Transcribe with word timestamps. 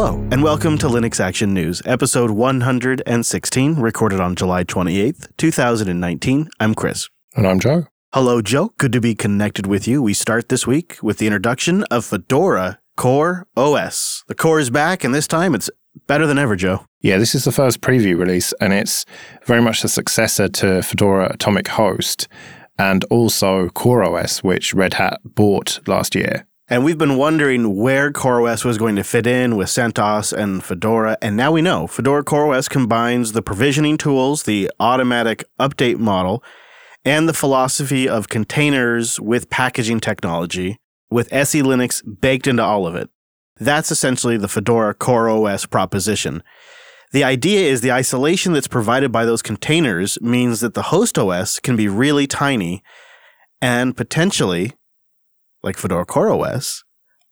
Hello, 0.00 0.14
and 0.30 0.44
welcome 0.44 0.78
to 0.78 0.86
Linux 0.86 1.18
Action 1.18 1.52
News, 1.52 1.82
episode 1.84 2.30
116, 2.30 3.80
recorded 3.80 4.20
on 4.20 4.36
July 4.36 4.62
28th, 4.62 5.26
2019. 5.36 6.48
I'm 6.60 6.76
Chris. 6.76 7.08
And 7.34 7.44
I'm 7.44 7.58
Joe. 7.58 7.88
Hello, 8.14 8.40
Joe. 8.40 8.70
Good 8.78 8.92
to 8.92 9.00
be 9.00 9.16
connected 9.16 9.66
with 9.66 9.88
you. 9.88 10.00
We 10.00 10.14
start 10.14 10.50
this 10.50 10.68
week 10.68 10.98
with 11.02 11.18
the 11.18 11.26
introduction 11.26 11.82
of 11.90 12.04
Fedora 12.04 12.78
Core 12.96 13.48
OS. 13.56 14.22
The 14.28 14.36
core 14.36 14.60
is 14.60 14.70
back, 14.70 15.02
and 15.02 15.12
this 15.12 15.26
time 15.26 15.52
it's 15.52 15.68
better 16.06 16.28
than 16.28 16.38
ever, 16.38 16.54
Joe. 16.54 16.84
Yeah, 17.00 17.18
this 17.18 17.34
is 17.34 17.42
the 17.42 17.50
first 17.50 17.80
preview 17.80 18.16
release, 18.16 18.54
and 18.60 18.72
it's 18.72 19.04
very 19.46 19.60
much 19.60 19.82
the 19.82 19.88
successor 19.88 20.46
to 20.46 20.80
Fedora 20.80 21.32
Atomic 21.34 21.66
Host 21.66 22.28
and 22.78 23.04
also 23.10 23.66
CoreOS, 23.70 24.44
which 24.44 24.72
Red 24.72 24.94
Hat 24.94 25.18
bought 25.24 25.80
last 25.88 26.14
year. 26.14 26.46
And 26.70 26.84
we've 26.84 26.98
been 26.98 27.16
wondering 27.16 27.76
where 27.76 28.12
CoreOS 28.12 28.62
was 28.62 28.76
going 28.76 28.96
to 28.96 29.02
fit 29.02 29.26
in 29.26 29.56
with 29.56 29.68
CentOS 29.68 30.34
and 30.34 30.62
Fedora, 30.62 31.16
and 31.22 31.34
now 31.34 31.50
we 31.50 31.62
know. 31.62 31.86
Fedora 31.86 32.22
CoreOS 32.22 32.68
combines 32.68 33.32
the 33.32 33.40
provisioning 33.40 33.96
tools, 33.96 34.42
the 34.42 34.70
automatic 34.78 35.44
update 35.58 35.96
model, 35.96 36.44
and 37.06 37.26
the 37.26 37.32
philosophy 37.32 38.06
of 38.06 38.28
containers 38.28 39.18
with 39.18 39.48
packaging 39.48 39.98
technology, 39.98 40.76
with 41.10 41.32
SE 41.32 41.62
Linux 41.62 42.02
baked 42.20 42.46
into 42.46 42.62
all 42.62 42.86
of 42.86 42.94
it. 42.94 43.08
That's 43.58 43.90
essentially 43.90 44.36
the 44.36 44.46
Fedora 44.46 44.94
CoreOS 44.94 45.70
proposition. 45.70 46.42
The 47.12 47.24
idea 47.24 47.70
is 47.70 47.80
the 47.80 47.92
isolation 47.92 48.52
that's 48.52 48.68
provided 48.68 49.10
by 49.10 49.24
those 49.24 49.40
containers 49.40 50.20
means 50.20 50.60
that 50.60 50.74
the 50.74 50.82
host 50.82 51.18
OS 51.18 51.60
can 51.60 51.76
be 51.76 51.88
really 51.88 52.26
tiny 52.26 52.82
and 53.62 53.96
potentially 53.96 54.74
like 55.62 55.76
Fedora 55.76 56.06
CoreOS, 56.06 56.82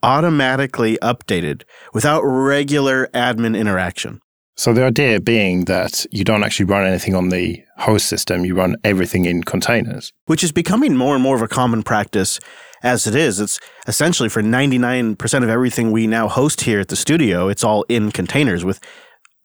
automatically 0.03 0.98
updated 1.03 1.62
without 1.93 2.23
regular 2.23 3.09
admin 3.09 3.59
interaction. 3.59 4.21
So 4.59 4.73
the 4.73 4.85
idea 4.85 5.21
being 5.21 5.66
that 5.66 6.07
you 6.10 6.24
don't 6.24 6.43
actually 6.43 6.65
run 6.65 6.87
anything 6.87 7.15
on 7.15 7.29
the 7.29 7.63
host 7.77 8.07
system, 8.07 8.47
you 8.47 8.54
run 8.54 8.77
everything 8.85 9.27
in 9.27 9.43
containers. 9.43 10.15
Which 10.24 10.43
is 10.43 10.51
becoming 10.51 10.97
more 10.97 11.15
and 11.15 11.23
more 11.23 11.37
of 11.37 11.43
a 11.43 11.49
common 11.49 11.82
practice 11.82 12.41
as 12.82 13.07
it 13.07 13.15
is. 13.15 13.38
It's 13.38 13.60
essentially 13.87 14.30
for 14.30 14.43
99% 14.43 15.43
of 15.43 15.49
everything 15.51 15.91
we 15.91 16.07
now 16.07 16.29
host 16.29 16.63
here 16.63 16.80
at 16.80 16.88
the 16.88 16.97
studio, 16.97 17.49
it's 17.49 17.65
all 17.65 17.85
in 17.88 18.13
containers 18.13 18.65
with 18.65 18.80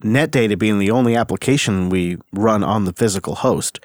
NetData 0.04 0.58
being 0.58 0.80
the 0.80 0.92
only 0.92 1.16
application 1.16 1.90
we 1.90 2.18
run 2.32 2.64
on 2.64 2.86
the 2.86 2.94
physical 2.94 3.36
host. 3.36 3.80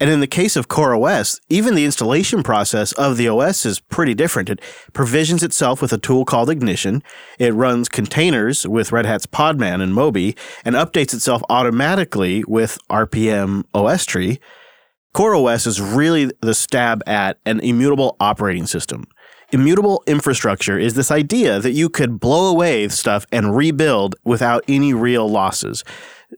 And 0.00 0.08
in 0.08 0.20
the 0.20 0.26
case 0.26 0.56
of 0.56 0.68
CoreOS, 0.68 1.40
even 1.50 1.74
the 1.74 1.84
installation 1.84 2.42
process 2.42 2.92
of 2.92 3.18
the 3.18 3.28
OS 3.28 3.66
is 3.66 3.80
pretty 3.80 4.14
different. 4.14 4.48
It 4.48 4.60
provisions 4.94 5.42
itself 5.42 5.82
with 5.82 5.92
a 5.92 5.98
tool 5.98 6.24
called 6.24 6.48
Ignition. 6.48 7.02
It 7.38 7.52
runs 7.52 7.90
containers 7.90 8.66
with 8.66 8.92
Red 8.92 9.04
Hat's 9.04 9.26
Podman 9.26 9.82
and 9.82 9.94
Moby 9.94 10.34
and 10.64 10.74
updates 10.74 11.12
itself 11.12 11.42
automatically 11.50 12.42
with 12.48 12.78
RPM 12.88 13.64
OS 13.74 14.06
tree. 14.06 14.40
CoreOS 15.14 15.66
is 15.66 15.82
really 15.82 16.32
the 16.40 16.54
stab 16.54 17.02
at 17.06 17.38
an 17.44 17.60
immutable 17.60 18.16
operating 18.20 18.66
system. 18.66 19.04
Immutable 19.52 20.02
infrastructure 20.06 20.78
is 20.78 20.94
this 20.94 21.10
idea 21.10 21.58
that 21.58 21.72
you 21.72 21.90
could 21.90 22.20
blow 22.20 22.48
away 22.48 22.88
stuff 22.88 23.26
and 23.32 23.54
rebuild 23.56 24.14
without 24.24 24.64
any 24.68 24.94
real 24.94 25.28
losses 25.28 25.84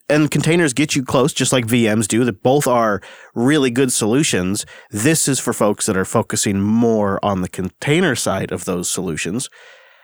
and 0.08 0.30
containers 0.30 0.72
get 0.72 0.96
you 0.96 1.04
close, 1.04 1.32
just 1.32 1.52
like 1.52 1.66
VMs 1.66 2.08
do, 2.08 2.24
that 2.24 2.42
both 2.42 2.66
are 2.66 3.00
really 3.34 3.70
good 3.70 3.92
solutions. 3.92 4.64
This 4.90 5.28
is 5.28 5.40
for 5.40 5.52
folks 5.52 5.86
that 5.86 5.96
are 5.96 6.04
focusing 6.04 6.60
more 6.60 7.22
on 7.24 7.42
the 7.42 7.48
container 7.48 8.14
side 8.14 8.52
of 8.52 8.64
those 8.64 8.88
solutions. 8.88 9.48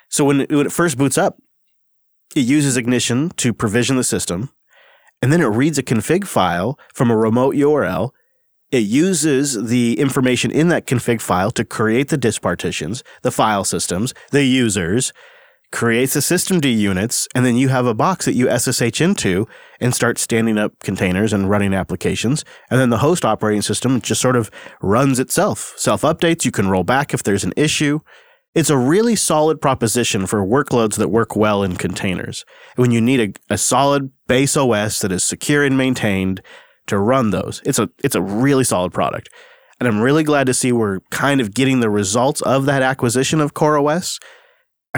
So 0.09 0.25
when 0.25 0.43
it, 0.43 0.51
when 0.51 0.67
it 0.67 0.73
first 0.73 0.99
boots 0.99 1.19
up, 1.19 1.39
it 2.35 2.41
uses 2.41 2.77
Ignition 2.77 3.31
to 3.37 3.55
provision 3.55 3.97
the 3.97 4.05
system, 4.05 4.51
and 5.23 5.33
then 5.33 5.41
it 5.41 5.47
reads 5.47 5.79
a 5.79 5.83
config 5.83 6.27
file 6.27 6.79
from 6.95 7.11
a 7.11 7.17
remote 7.17 7.55
URL. 7.55 8.11
It 8.71 8.85
uses 8.85 9.69
the 9.69 9.99
information 9.99 10.51
in 10.51 10.69
that 10.69 10.87
config 10.87 11.23
file 11.23 11.51
to 11.53 11.65
create 11.65 12.09
the 12.09 12.19
disk 12.19 12.43
partitions, 12.43 13.03
the 13.23 13.31
file 13.31 13.65
systems, 13.65 14.13
the 14.31 14.45
users, 14.45 15.13
creates 15.71 16.15
the 16.15 16.21
systemd 16.21 16.65
units, 16.79 17.29
and 17.35 17.45
then 17.45 17.57
you 17.57 17.69
have 17.69 17.87
a 17.87 17.95
box 17.95 18.25
that 18.25 18.35
you 18.35 18.49
SSH 18.51 19.01
into 19.01 19.47
and 19.81 19.95
start 19.95 20.19
standing 20.19 20.57
up 20.57 20.79
containers 20.81 21.33
and 21.33 21.51
running 21.51 21.75
applications. 21.75 22.45
And 22.71 22.81
then 22.81 22.91
the 22.91 22.99
host 22.99 23.25
operating 23.25 23.63
system 23.63 24.01
just 24.01 24.21
sort 24.21 24.37
of 24.37 24.51
runs 24.81 25.19
itself, 25.19 25.75
self 25.77 26.03
updates. 26.03 26.45
You 26.45 26.51
can 26.51 26.69
roll 26.69 26.85
back 26.85 27.13
if 27.13 27.23
there's 27.23 27.45
an 27.45 27.53
issue. 27.57 28.01
It's 28.55 28.71
a 28.71 28.79
really 28.79 29.15
solid 29.15 29.61
proposition 29.61 30.27
for 30.27 30.45
workloads 30.45 30.97
that 30.97 31.11
work 31.11 31.37
well 31.37 31.63
in 31.63 31.77
containers. 31.77 32.45
When 32.77 32.91
you 32.91 33.01
need 33.01 33.37
a, 33.51 33.55
a 33.55 33.59
solid 33.59 34.11
base 34.27 34.57
OS 34.57 35.01
that 35.01 35.13
is 35.13 35.23
secure 35.23 35.65
and 35.65 35.77
maintained 35.77 36.41
to 36.87 36.99
run 36.99 37.31
those, 37.31 37.61
it's 37.67 37.79
a, 37.79 37.91
it's 38.03 38.15
a 38.15 38.23
really 38.23 38.65
solid 38.65 38.93
product. 38.93 39.29
And 39.79 39.87
I'm 39.87 40.01
really 40.01 40.25
glad 40.25 40.47
to 40.49 40.55
see 40.55 40.73
we're 40.73 41.01
kind 41.11 41.41
of 41.41 41.55
getting 41.55 41.81
the 41.81 41.91
results 41.91 42.41
of 42.43 42.65
that 42.65 42.83
acquisition 42.83 43.41
of 43.41 43.55
CoreOS 43.55 44.19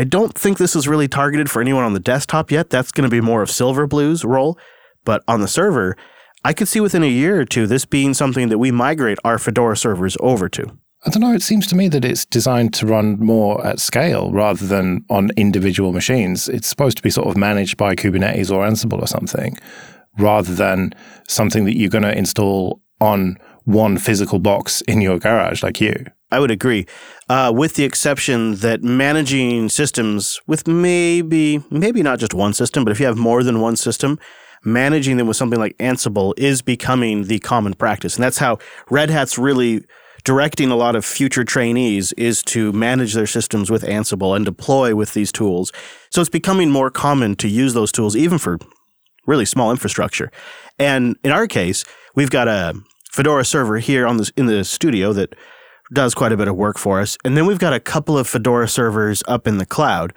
I 0.00 0.04
don't 0.04 0.32
think 0.32 0.56
this 0.56 0.74
is 0.74 0.88
really 0.88 1.08
targeted 1.08 1.50
for 1.50 1.60
anyone 1.60 1.84
on 1.84 1.92
the 1.92 2.00
desktop 2.00 2.50
yet. 2.50 2.70
That's 2.70 2.90
going 2.90 3.04
to 3.04 3.10
be 3.10 3.20
more 3.20 3.42
of 3.42 3.50
Silverblue's 3.50 4.24
role. 4.24 4.58
But 5.04 5.22
on 5.28 5.42
the 5.42 5.46
server, 5.46 5.94
I 6.42 6.54
could 6.54 6.68
see 6.68 6.80
within 6.80 7.02
a 7.02 7.06
year 7.06 7.38
or 7.38 7.44
two 7.44 7.66
this 7.66 7.84
being 7.84 8.14
something 8.14 8.48
that 8.48 8.56
we 8.56 8.70
migrate 8.70 9.18
our 9.24 9.38
Fedora 9.38 9.76
servers 9.76 10.16
over 10.20 10.48
to. 10.48 10.62
I 11.04 11.10
don't 11.10 11.20
know. 11.20 11.34
It 11.34 11.42
seems 11.42 11.66
to 11.66 11.76
me 11.76 11.88
that 11.88 12.06
it's 12.06 12.24
designed 12.24 12.72
to 12.74 12.86
run 12.86 13.18
more 13.20 13.62
at 13.66 13.78
scale 13.78 14.32
rather 14.32 14.66
than 14.66 15.04
on 15.10 15.32
individual 15.36 15.92
machines. 15.92 16.48
It's 16.48 16.66
supposed 16.66 16.96
to 16.96 17.02
be 17.02 17.10
sort 17.10 17.28
of 17.28 17.36
managed 17.36 17.76
by 17.76 17.94
Kubernetes 17.94 18.50
or 18.50 18.66
Ansible 18.66 19.02
or 19.02 19.06
something, 19.06 19.58
rather 20.18 20.54
than 20.54 20.94
something 21.28 21.66
that 21.66 21.76
you're 21.76 21.90
going 21.90 22.04
to 22.04 22.16
install 22.16 22.80
on 23.02 23.36
one 23.64 23.98
physical 23.98 24.38
box 24.38 24.80
in 24.88 25.02
your 25.02 25.18
garage 25.18 25.62
like 25.62 25.78
you. 25.78 26.06
I 26.30 26.38
would 26.38 26.50
agree, 26.50 26.86
uh, 27.28 27.52
with 27.54 27.74
the 27.74 27.84
exception 27.84 28.56
that 28.56 28.82
managing 28.82 29.68
systems 29.68 30.40
with 30.46 30.66
maybe 30.68 31.62
maybe 31.70 32.02
not 32.02 32.18
just 32.18 32.34
one 32.34 32.52
system, 32.52 32.84
but 32.84 32.92
if 32.92 33.00
you 33.00 33.06
have 33.06 33.18
more 33.18 33.42
than 33.42 33.60
one 33.60 33.76
system, 33.76 34.18
managing 34.64 35.16
them 35.16 35.26
with 35.26 35.36
something 35.36 35.58
like 35.58 35.76
Ansible 35.78 36.32
is 36.36 36.62
becoming 36.62 37.24
the 37.24 37.38
common 37.40 37.74
practice, 37.74 38.16
and 38.16 38.22
that's 38.22 38.38
how 38.38 38.58
Red 38.90 39.10
Hat's 39.10 39.38
really 39.38 39.84
directing 40.24 40.70
a 40.70 40.76
lot 40.76 40.96
of 40.96 41.04
future 41.04 41.44
trainees 41.44 42.12
is 42.12 42.42
to 42.42 42.72
manage 42.72 43.14
their 43.14 43.26
systems 43.26 43.70
with 43.70 43.82
Ansible 43.82 44.36
and 44.36 44.44
deploy 44.44 44.94
with 44.94 45.14
these 45.14 45.32
tools. 45.32 45.72
So 46.10 46.20
it's 46.20 46.30
becoming 46.30 46.70
more 46.70 46.90
common 46.90 47.36
to 47.36 47.48
use 47.48 47.74
those 47.74 47.90
tools 47.90 48.14
even 48.16 48.38
for 48.38 48.58
really 49.26 49.46
small 49.46 49.70
infrastructure. 49.70 50.30
And 50.78 51.16
in 51.24 51.32
our 51.32 51.46
case, 51.46 51.84
we've 52.14 52.30
got 52.30 52.48
a 52.48 52.74
Fedora 53.10 53.44
server 53.44 53.78
here 53.78 54.06
on 54.06 54.18
this 54.18 54.30
in 54.36 54.46
the 54.46 54.64
studio 54.64 55.12
that 55.12 55.34
does 55.92 56.14
quite 56.14 56.32
a 56.32 56.36
bit 56.36 56.48
of 56.48 56.56
work 56.56 56.78
for 56.78 57.00
us. 57.00 57.16
And 57.24 57.36
then 57.36 57.46
we've 57.46 57.58
got 57.58 57.72
a 57.72 57.80
couple 57.80 58.16
of 58.16 58.28
Fedora 58.28 58.68
servers 58.68 59.22
up 59.28 59.46
in 59.46 59.58
the 59.58 59.66
cloud. 59.66 60.12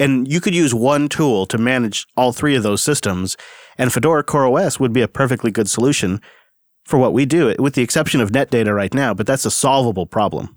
And 0.00 0.30
you 0.30 0.40
could 0.40 0.54
use 0.54 0.72
one 0.74 1.08
tool 1.08 1.44
to 1.46 1.58
manage 1.58 2.06
all 2.16 2.32
three 2.32 2.54
of 2.54 2.62
those 2.62 2.82
systems. 2.82 3.36
And 3.76 3.92
Fedora 3.92 4.24
CoreOS 4.24 4.78
would 4.78 4.92
be 4.92 5.02
a 5.02 5.08
perfectly 5.08 5.50
good 5.50 5.68
solution 5.68 6.20
for 6.84 6.98
what 6.98 7.12
we 7.12 7.26
do, 7.26 7.54
with 7.58 7.74
the 7.74 7.82
exception 7.82 8.20
of 8.20 8.30
NetData 8.30 8.74
right 8.74 8.94
now, 8.94 9.12
but 9.12 9.26
that's 9.26 9.44
a 9.44 9.50
solvable 9.50 10.06
problem. 10.06 10.56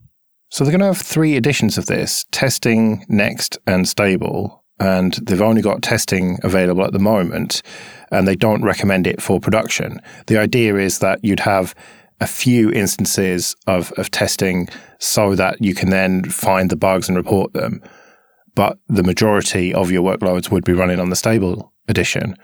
So 0.50 0.64
they're 0.64 0.72
going 0.72 0.80
to 0.80 0.88
have 0.88 0.98
three 0.98 1.36
editions 1.36 1.78
of 1.78 1.88
this 1.88 2.26
testing, 2.32 3.06
next, 3.09 3.58
and 3.68 3.88
stable. 3.88 4.64
And 4.80 5.14
they've 5.14 5.42
only 5.42 5.62
got 5.62 5.82
testing 5.82 6.40
available 6.44 6.86
at 6.86 6.94
the 6.94 7.00
moment, 7.00 7.62
and 8.12 8.28
they 8.28 8.36
don't 8.36 8.64
recommend 8.64 9.08
it 9.08 9.22
for 9.22 9.40
production. 9.40 10.00
The 10.28 10.38
idea 10.38 10.76
is 10.78 11.00
that 11.00 11.20
you'd 11.24 11.42
have 11.42 11.76
a 12.22 12.28
few 12.28 12.72
instances 12.72 13.56
of, 13.68 13.92
of 13.94 14.12
testing 14.12 14.70
so 15.00 15.36
that 15.36 15.62
you 15.62 15.74
can 15.74 15.90
then 15.90 16.24
find 16.24 16.70
the 16.70 16.76
bugs 16.76 17.09
and 17.09 17.18
report 17.18 17.52
them. 17.54 17.82
But 18.54 18.78
the 18.88 19.03
majority 19.03 19.73
of 19.73 19.91
your 19.91 20.03
workloads 20.03 20.52
would 20.52 20.64
be 20.64 20.73
running 20.73 21.00
on 21.00 21.09
the 21.09 21.16
stable 21.16 21.73
edition. 21.88 22.38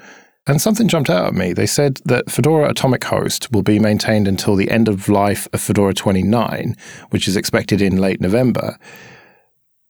And 0.47 0.62
something 0.62 0.88
jumped 0.88 1.09
out 1.09 1.27
at 1.27 1.33
me. 1.33 1.53
They 1.53 1.68
said 1.68 2.00
that 2.06 2.31
Fedora 2.31 2.69
Atomic 2.69 3.03
Host 3.03 3.51
will 3.51 3.62
be 3.62 3.79
maintained 3.79 4.27
until 4.27 4.56
the 4.56 4.71
end 4.71 4.88
of 4.88 5.09
life 5.09 5.47
of 5.53 5.62
Fedora 5.62 5.94
29, 5.94 6.75
which 7.12 7.27
is 7.27 7.35
expected 7.35 7.81
in 7.81 7.97
late 7.97 8.19
November. 8.19 8.80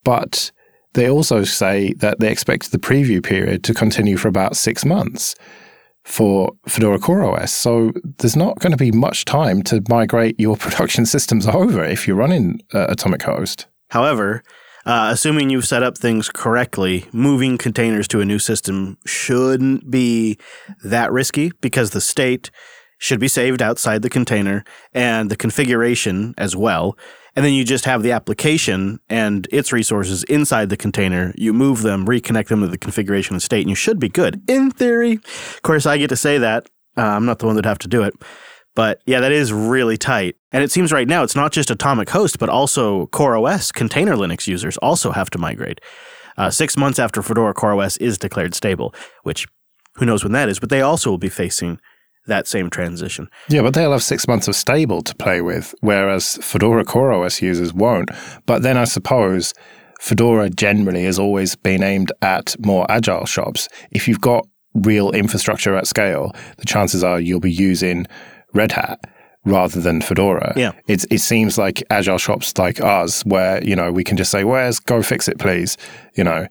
But 0.04 0.51
they 0.95 1.10
also 1.10 1.44
say 1.44 1.94
that 2.00 2.19
they 2.19 2.31
expect 2.31 2.72
the 2.72 2.80
preview 2.80 3.24
period 3.24 3.63
to 3.66 3.74
continue 3.74 4.18
for 4.18 4.28
about 4.28 4.57
six 4.57 4.83
months 4.83 5.36
for 6.07 6.54
Fedora 6.68 7.00
CoreOS. 7.00 7.50
So 7.50 7.92
there's 8.19 8.38
not 8.38 8.59
going 8.59 8.71
to 8.71 8.77
be 8.77 8.92
much 8.92 9.25
time 9.25 9.62
to 9.63 9.83
migrate 9.89 10.39
your 10.39 10.56
production 10.65 11.06
systems 11.06 11.45
over 11.45 11.83
if 11.83 12.07
you're 12.07 12.15
running 12.15 12.62
uh, 12.74 12.88
Atomic 12.89 13.24
Host. 13.24 13.68
However, 13.89 14.42
uh, 14.86 15.09
assuming 15.12 15.50
you've 15.50 15.68
set 15.68 15.83
up 15.83 15.98
things 15.98 16.30
correctly, 16.30 17.06
moving 17.12 17.57
containers 17.57 18.07
to 18.07 18.21
a 18.21 18.25
new 18.25 18.39
system 18.39 18.98
shouldn't 19.06 19.92
be 19.92 20.38
that 20.83 21.12
risky 21.12 21.51
because 21.59 21.92
the 21.92 22.01
state 22.01 22.51
should 22.98 23.19
be 23.19 23.27
saved 23.27 23.62
outside 23.62 24.01
the 24.01 24.09
container 24.09 24.63
and 24.94 25.30
the 25.30 25.36
configuration 25.36 26.33
as 26.38 26.56
well. 26.56 26.98
And 27.38 27.45
then 27.45 27.54
you 27.54 27.63
just 27.63 27.86
have 27.86 28.01
the 28.01 28.12
application 28.13 29.00
and 29.10 29.48
its 29.51 29.72
resources 29.72 30.24
inside 30.24 30.69
the 30.69 30.75
container. 30.75 31.36
You 31.38 31.54
move 31.54 31.84
them, 31.84 32.07
reconnect 32.07 32.48
them 32.48 32.62
to 32.62 32.68
the 32.68 32.80
configuration 32.80 33.36
and 33.36 33.44
state, 33.44 33.62
and 33.62 33.69
you 33.69 33.75
should 33.75 34.00
be 34.00 34.10
good 34.10 34.42
in 34.50 34.72
theory. 34.72 35.13
Of 35.13 35.62
course, 35.62 35.86
I 35.86 36.00
get 36.00 36.07
to 36.10 36.16
say 36.16 36.39
that. 36.39 36.68
Uh, 36.98 37.01
I'm 37.01 37.28
not 37.28 37.38
the 37.38 37.45
one 37.45 37.56
that 37.57 37.66
have 37.66 37.78
to 37.80 37.88
do 37.88 38.01
it. 38.01 38.16
But 38.74 39.04
yeah, 39.06 39.19
that 39.19 39.31
is 39.31 39.54
really 39.54 39.98
tight. 39.98 40.36
And 40.51 40.63
it 40.63 40.72
seems 40.72 40.92
right 40.92 41.07
now 41.07 41.22
it's 41.22 41.36
not 41.36 41.51
just 41.51 41.69
Atomic 41.69 42.10
Host, 42.10 42.39
but 42.39 42.50
also 42.50 43.06
CoreOS 43.07 43.72
container 43.72 44.16
Linux 44.16 44.48
users 44.48 44.75
also 44.78 45.12
have 45.12 45.30
to 45.30 45.38
migrate. 45.38 45.80
Uh, 46.38 46.50
six 46.50 46.75
months 46.75 46.98
after 46.98 47.22
Fedora 47.22 47.54
CoreOS 47.54 48.01
is 48.01 48.18
declared 48.18 48.56
stable, 48.56 48.95
which 49.22 49.45
who 49.98 50.07
knows 50.07 50.24
when 50.24 50.33
that 50.33 50.50
is, 50.50 50.60
but 50.60 50.69
they 50.69 50.81
also 50.81 51.12
will 51.12 51.19
be 51.19 51.30
facing 51.30 51.80
that 52.27 52.47
same 52.47 52.69
transition. 52.69 53.29
Yeah, 53.50 53.62
but 53.62 53.74
they'll 53.74 53.91
have 53.91 54.03
six 54.03 54.27
months 54.27 54.47
of 54.47 54.56
stable 54.56 55.01
to 55.01 55.15
play 55.15 55.41
with, 55.41 55.74
whereas 55.81 56.38
Fedora 56.41 56.85
CoreOS 56.85 57.41
users 57.41 57.74
won't. 57.74 58.09
But 58.45 58.62
then 58.62 58.77
I 58.77 58.83
suppose 58.85 59.53
Fedora 60.00 60.50
generally 60.50 61.03
has 61.06 61.18
always 61.18 61.56
been 61.56 61.83
aimed 61.83 62.12
at 62.21 62.56
more 62.63 62.85
agile 62.89 63.25
shops. 63.25 63.68
If 63.91 64.07
you've 64.07 64.21
got 64.21 64.47
real 64.74 65.12
infrastructure 65.12 65.75
at 65.75 65.88
scale, 65.88 66.35
the 66.57 66.65
chances 66.65 67.03
are 67.03 67.19
you'll 67.19 67.39
be 67.39 67.51
using 67.51 68.06
Red 68.53 68.73
Hat 68.73 69.00
rather 69.44 69.80
than 69.80 70.01
Fedora. 70.01 70.53
Yeah. 70.56 70.73
It's, 70.88 71.06
it 71.09 71.19
seems 71.19 71.57
like 71.57 71.81
agile 71.89 72.18
shops 72.18 72.56
like 72.57 72.81
us, 72.81 73.25
where, 73.25 73.63
you 73.63 73.75
know, 73.75 73.91
we 73.91 74.03
can 74.03 74.18
just 74.18 74.30
say, 74.30 74.44
where's 74.44 74.80
go 74.80 75.01
fix 75.01 75.27
it, 75.27 75.39
please? 75.39 75.77
You 76.15 76.25
know, 76.25 76.47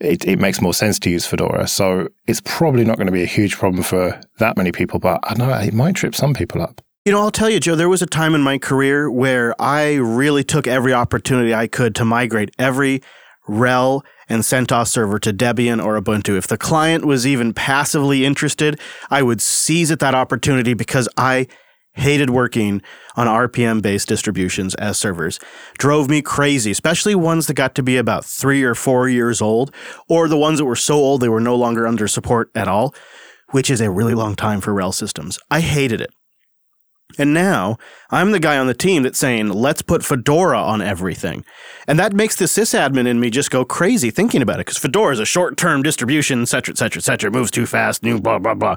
it, 0.00 0.26
it 0.26 0.38
makes 0.38 0.60
more 0.60 0.74
sense 0.74 0.98
to 1.00 1.10
use 1.10 1.26
Fedora. 1.26 1.66
So 1.68 2.08
it's 2.26 2.40
probably 2.44 2.84
not 2.84 2.96
going 2.96 3.06
to 3.06 3.12
be 3.12 3.22
a 3.22 3.26
huge 3.26 3.56
problem 3.56 3.82
for 3.82 4.20
that 4.38 4.56
many 4.56 4.72
people, 4.72 4.98
but 4.98 5.20
I 5.22 5.34
know 5.34 5.52
it 5.52 5.74
might 5.74 5.94
trip 5.94 6.14
some 6.14 6.34
people 6.34 6.62
up. 6.62 6.80
You 7.04 7.12
know, 7.12 7.20
I'll 7.20 7.30
tell 7.30 7.48
you, 7.48 7.60
Joe, 7.60 7.76
there 7.76 7.88
was 7.88 8.02
a 8.02 8.06
time 8.06 8.34
in 8.34 8.42
my 8.42 8.58
career 8.58 9.10
where 9.10 9.54
I 9.60 9.94
really 9.94 10.44
took 10.44 10.66
every 10.66 10.92
opportunity 10.92 11.54
I 11.54 11.66
could 11.66 11.94
to 11.94 12.04
migrate 12.04 12.54
every 12.58 13.02
RHEL 13.48 14.02
and 14.28 14.42
CentOS 14.42 14.88
server 14.88 15.18
to 15.18 15.32
Debian 15.32 15.82
or 15.82 16.00
Ubuntu. 16.00 16.36
If 16.36 16.46
the 16.46 16.58
client 16.58 17.04
was 17.04 17.26
even 17.26 17.52
passively 17.52 18.24
interested, 18.24 18.78
I 19.10 19.22
would 19.22 19.40
seize 19.40 19.90
at 19.90 19.98
that 20.00 20.14
opportunity 20.14 20.74
because 20.74 21.08
I 21.16 21.46
hated 22.00 22.30
working 22.30 22.82
on 23.16 23.26
RPM 23.26 23.82
based 23.82 24.08
distributions 24.08 24.74
as 24.76 24.98
servers. 24.98 25.38
Drove 25.78 26.08
me 26.08 26.22
crazy, 26.22 26.70
especially 26.70 27.14
ones 27.14 27.46
that 27.46 27.54
got 27.54 27.74
to 27.76 27.82
be 27.82 27.96
about 27.96 28.24
three 28.24 28.62
or 28.62 28.74
four 28.74 29.08
years 29.08 29.40
old, 29.40 29.74
or 30.08 30.28
the 30.28 30.36
ones 30.36 30.58
that 30.58 30.64
were 30.64 30.76
so 30.76 30.94
old 30.94 31.20
they 31.20 31.28
were 31.28 31.40
no 31.40 31.54
longer 31.54 31.86
under 31.86 32.08
support 32.08 32.50
at 32.54 32.68
all, 32.68 32.94
which 33.50 33.70
is 33.70 33.80
a 33.80 33.90
really 33.90 34.14
long 34.14 34.34
time 34.34 34.60
for 34.60 34.72
RHEL 34.72 34.94
systems. 34.94 35.38
I 35.50 35.60
hated 35.60 36.00
it. 36.00 36.10
And 37.18 37.34
now 37.34 37.76
I'm 38.10 38.30
the 38.30 38.38
guy 38.38 38.56
on 38.56 38.66
the 38.66 38.74
team 38.74 39.02
that's 39.02 39.18
saying, 39.18 39.48
let's 39.48 39.82
put 39.82 40.04
Fedora 40.04 40.60
on 40.60 40.80
everything. 40.80 41.44
And 41.88 41.98
that 41.98 42.12
makes 42.12 42.36
the 42.36 42.44
sysadmin 42.44 43.06
in 43.06 43.18
me 43.18 43.30
just 43.30 43.50
go 43.50 43.64
crazy 43.64 44.10
thinking 44.10 44.42
about 44.42 44.56
it 44.56 44.66
because 44.66 44.78
Fedora 44.78 45.12
is 45.12 45.18
a 45.18 45.24
short 45.24 45.56
term 45.56 45.82
distribution, 45.82 46.42
et 46.42 46.48
cetera, 46.48 46.72
et 46.72 46.78
cetera, 46.78 47.00
et 47.00 47.04
cetera. 47.04 47.28
It 47.28 47.34
moves 47.34 47.50
too 47.50 47.66
fast, 47.66 48.02
new, 48.02 48.20
blah, 48.20 48.38
blah, 48.38 48.54
blah. 48.54 48.76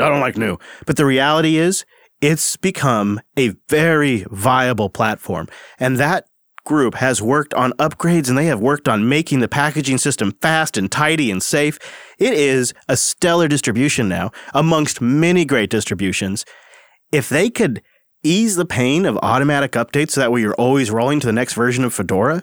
I 0.00 0.08
don't 0.08 0.20
like 0.20 0.36
new. 0.36 0.58
But 0.86 0.96
the 0.96 1.04
reality 1.04 1.56
is, 1.56 1.84
it's 2.20 2.56
become 2.56 3.20
a 3.36 3.54
very 3.68 4.24
viable 4.30 4.90
platform. 4.90 5.48
And 5.78 5.96
that 5.98 6.26
group 6.64 6.96
has 6.96 7.22
worked 7.22 7.54
on 7.54 7.72
upgrades 7.72 8.28
and 8.28 8.36
they 8.36 8.46
have 8.46 8.60
worked 8.60 8.88
on 8.88 9.08
making 9.08 9.40
the 9.40 9.48
packaging 9.48 9.98
system 9.98 10.36
fast 10.42 10.76
and 10.76 10.92
tidy 10.92 11.30
and 11.30 11.42
safe. 11.42 11.78
It 12.18 12.34
is 12.34 12.74
a 12.88 12.96
stellar 12.96 13.48
distribution 13.48 14.08
now 14.08 14.32
amongst 14.52 15.00
many 15.00 15.44
great 15.44 15.70
distributions 15.70 16.44
if 17.10 17.28
they 17.28 17.48
could 17.48 17.82
ease 18.22 18.56
the 18.56 18.66
pain 18.66 19.06
of 19.06 19.18
automatic 19.22 19.72
updates 19.72 20.10
so 20.10 20.20
that 20.20 20.32
way 20.32 20.40
you're 20.40 20.54
always 20.54 20.90
rolling 20.90 21.20
to 21.20 21.26
the 21.26 21.32
next 21.32 21.54
version 21.54 21.84
of 21.84 21.94
Fedora, 21.94 22.42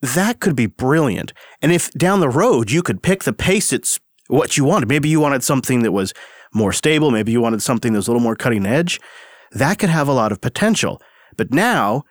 that 0.00 0.38
could 0.40 0.54
be 0.54 0.66
brilliant. 0.66 1.32
And 1.62 1.72
if 1.72 1.90
down 1.92 2.20
the 2.20 2.28
road 2.28 2.70
you 2.70 2.82
could 2.82 3.02
pick 3.02 3.24
the 3.24 3.32
pace 3.32 3.72
it's 3.72 3.98
what 4.28 4.56
you 4.56 4.64
wanted, 4.64 4.88
maybe 4.88 5.08
you 5.08 5.20
wanted 5.20 5.42
something 5.42 5.82
that 5.82 5.92
was 5.92 6.12
more 6.54 6.72
stable, 6.72 7.10
maybe 7.10 7.32
you 7.32 7.40
wanted 7.40 7.62
something 7.62 7.92
that 7.92 7.98
was 7.98 8.08
a 8.08 8.10
little 8.10 8.22
more 8.22 8.36
cutting 8.36 8.66
edge, 8.66 9.00
that 9.52 9.78
could 9.78 9.90
have 9.90 10.08
a 10.08 10.12
lot 10.12 10.32
of 10.32 10.40
potential. 10.40 11.00
But 11.36 11.52
now, 11.52 12.04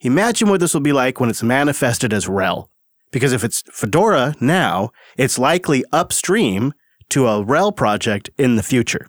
imagine 0.00 0.48
what 0.48 0.60
this 0.60 0.74
will 0.74 0.80
be 0.80 0.92
like 0.92 1.20
when 1.20 1.30
it's 1.30 1.42
manifested 1.42 2.12
as 2.12 2.26
RHEL. 2.26 2.68
Because 3.10 3.32
if 3.32 3.42
it's 3.42 3.62
Fedora 3.72 4.34
now, 4.40 4.90
it's 5.16 5.38
likely 5.38 5.84
upstream 5.92 6.74
to 7.10 7.26
a 7.26 7.44
RHEL 7.44 7.74
project 7.74 8.30
in 8.36 8.56
the 8.56 8.62
future 8.62 9.06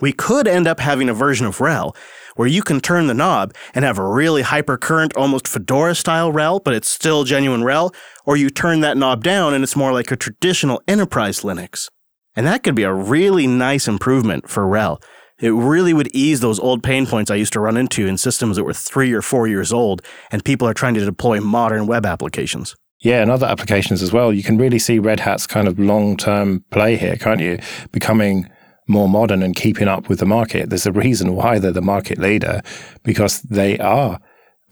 we 0.00 0.12
could 0.12 0.46
end 0.46 0.66
up 0.66 0.80
having 0.80 1.08
a 1.08 1.14
version 1.14 1.46
of 1.46 1.58
RHEL 1.58 1.96
where 2.34 2.48
you 2.48 2.62
can 2.62 2.80
turn 2.80 3.06
the 3.06 3.14
knob 3.14 3.54
and 3.74 3.84
have 3.84 3.98
a 3.98 4.06
really 4.06 4.42
hypercurrent, 4.42 5.16
almost 5.16 5.48
Fedora 5.48 5.94
style 5.94 6.30
RHEL, 6.32 6.62
but 6.62 6.74
it's 6.74 6.88
still 6.88 7.24
genuine 7.24 7.62
RHEL, 7.62 7.94
or 8.26 8.36
you 8.36 8.50
turn 8.50 8.80
that 8.80 8.98
knob 8.98 9.24
down 9.24 9.54
and 9.54 9.64
it's 9.64 9.76
more 9.76 9.92
like 9.92 10.10
a 10.10 10.16
traditional 10.16 10.82
enterprise 10.86 11.40
Linux. 11.40 11.88
And 12.36 12.46
that 12.46 12.62
could 12.62 12.74
be 12.74 12.82
a 12.82 12.92
really 12.92 13.46
nice 13.46 13.88
improvement 13.88 14.48
for 14.48 14.64
RHEL. 14.64 15.02
It 15.40 15.50
really 15.50 15.92
would 15.92 16.14
ease 16.14 16.40
those 16.40 16.58
old 16.58 16.82
pain 16.82 17.06
points 17.06 17.30
I 17.30 17.34
used 17.34 17.52
to 17.54 17.60
run 17.60 17.76
into 17.76 18.06
in 18.06 18.16
systems 18.16 18.56
that 18.56 18.64
were 18.64 18.72
three 18.72 19.12
or 19.12 19.22
four 19.22 19.46
years 19.46 19.72
old 19.72 20.00
and 20.30 20.44
people 20.44 20.66
are 20.68 20.74
trying 20.74 20.94
to 20.94 21.04
deploy 21.04 21.40
modern 21.40 21.86
web 21.86 22.06
applications. 22.06 22.74
Yeah, 23.00 23.20
and 23.20 23.30
other 23.30 23.46
applications 23.46 24.02
as 24.02 24.12
well. 24.12 24.32
You 24.32 24.42
can 24.42 24.56
really 24.56 24.78
see 24.78 24.98
Red 24.98 25.20
Hat's 25.20 25.46
kind 25.46 25.68
of 25.68 25.78
long 25.78 26.16
term 26.16 26.64
play 26.70 26.96
here, 26.96 27.16
can't 27.16 27.40
you? 27.40 27.58
Becoming 27.92 28.48
more 28.88 29.08
modern 29.08 29.42
and 29.42 29.54
keeping 29.54 29.88
up 29.88 30.08
with 30.08 30.20
the 30.20 30.26
market. 30.26 30.70
There's 30.70 30.86
a 30.86 30.92
reason 30.92 31.34
why 31.34 31.58
they're 31.58 31.72
the 31.72 31.82
market 31.82 32.18
leader 32.18 32.62
because 33.02 33.42
they 33.42 33.78
are 33.78 34.18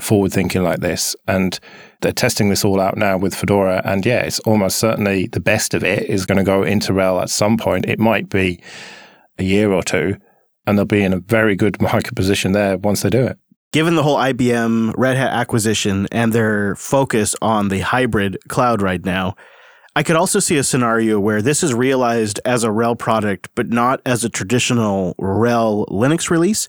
forward 0.00 0.32
thinking 0.32 0.62
like 0.62 0.80
this 0.80 1.14
and 1.28 1.60
they're 2.04 2.12
testing 2.12 2.50
this 2.50 2.64
all 2.64 2.80
out 2.80 2.96
now 2.96 3.18
with 3.18 3.34
Fedora. 3.34 3.82
And 3.84 4.06
yeah, 4.06 4.20
it's 4.20 4.38
almost 4.40 4.78
certainly 4.78 5.26
the 5.26 5.40
best 5.40 5.74
of 5.74 5.82
it 5.82 6.08
is 6.08 6.26
going 6.26 6.38
to 6.38 6.44
go 6.44 6.62
into 6.62 6.92
RHEL 6.92 7.20
at 7.20 7.30
some 7.30 7.56
point. 7.56 7.86
It 7.86 7.98
might 7.98 8.28
be 8.28 8.60
a 9.38 9.42
year 9.42 9.72
or 9.72 9.82
two 9.82 10.16
and 10.66 10.78
they'll 10.78 10.84
be 10.84 11.02
in 11.02 11.12
a 11.12 11.18
very 11.20 11.56
good 11.56 11.80
market 11.80 12.14
position 12.14 12.52
there 12.52 12.78
once 12.78 13.02
they 13.02 13.10
do 13.10 13.24
it. 13.24 13.38
Given 13.72 13.96
the 13.96 14.04
whole 14.04 14.16
IBM 14.16 14.94
Red 14.96 15.16
Hat 15.16 15.32
acquisition 15.32 16.06
and 16.12 16.32
their 16.32 16.76
focus 16.76 17.34
on 17.42 17.68
the 17.68 17.80
hybrid 17.80 18.38
cloud 18.48 18.80
right 18.80 19.04
now, 19.04 19.34
I 19.96 20.02
could 20.02 20.16
also 20.16 20.38
see 20.38 20.56
a 20.58 20.64
scenario 20.64 21.18
where 21.18 21.42
this 21.42 21.62
is 21.62 21.74
realized 21.74 22.40
as 22.44 22.64
a 22.64 22.68
RHEL 22.68 22.98
product, 22.98 23.48
but 23.54 23.70
not 23.70 24.00
as 24.06 24.24
a 24.24 24.28
traditional 24.28 25.14
RHEL 25.20 25.86
Linux 25.88 26.30
release, 26.30 26.66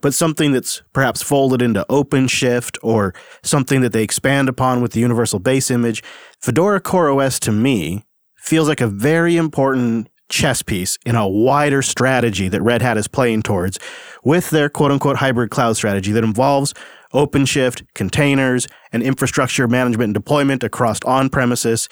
but 0.00 0.14
something 0.14 0.52
that's 0.52 0.82
perhaps 0.92 1.22
folded 1.22 1.62
into 1.62 1.84
OpenShift 1.88 2.78
or 2.82 3.14
something 3.42 3.80
that 3.80 3.92
they 3.92 4.02
expand 4.02 4.48
upon 4.48 4.80
with 4.80 4.92
the 4.92 5.00
universal 5.00 5.38
base 5.38 5.70
image. 5.70 6.02
Fedora 6.40 6.80
CoreOS 6.80 7.38
to 7.40 7.52
me 7.52 8.04
feels 8.36 8.68
like 8.68 8.80
a 8.80 8.86
very 8.86 9.36
important 9.36 10.08
chess 10.28 10.62
piece 10.62 10.98
in 11.06 11.16
a 11.16 11.26
wider 11.26 11.82
strategy 11.82 12.48
that 12.48 12.62
Red 12.62 12.82
Hat 12.82 12.98
is 12.98 13.08
playing 13.08 13.42
towards 13.42 13.78
with 14.24 14.50
their 14.50 14.68
quote 14.68 14.90
unquote 14.90 15.16
hybrid 15.16 15.50
cloud 15.50 15.76
strategy 15.76 16.12
that 16.12 16.24
involves 16.24 16.74
OpenShift, 17.14 17.86
containers, 17.94 18.68
and 18.92 19.02
infrastructure 19.02 19.66
management 19.66 20.08
and 20.08 20.14
deployment 20.14 20.62
across 20.62 20.98
on 21.04 21.30
premises 21.30 21.88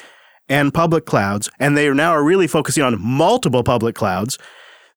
and 0.48 0.72
public 0.72 1.06
clouds, 1.06 1.50
and 1.58 1.76
they 1.76 1.88
are 1.88 1.94
now 1.94 2.12
are 2.12 2.22
really 2.22 2.46
focusing 2.46 2.82
on 2.82 3.00
multiple 3.00 3.64
public 3.64 3.94
clouds, 3.94 4.38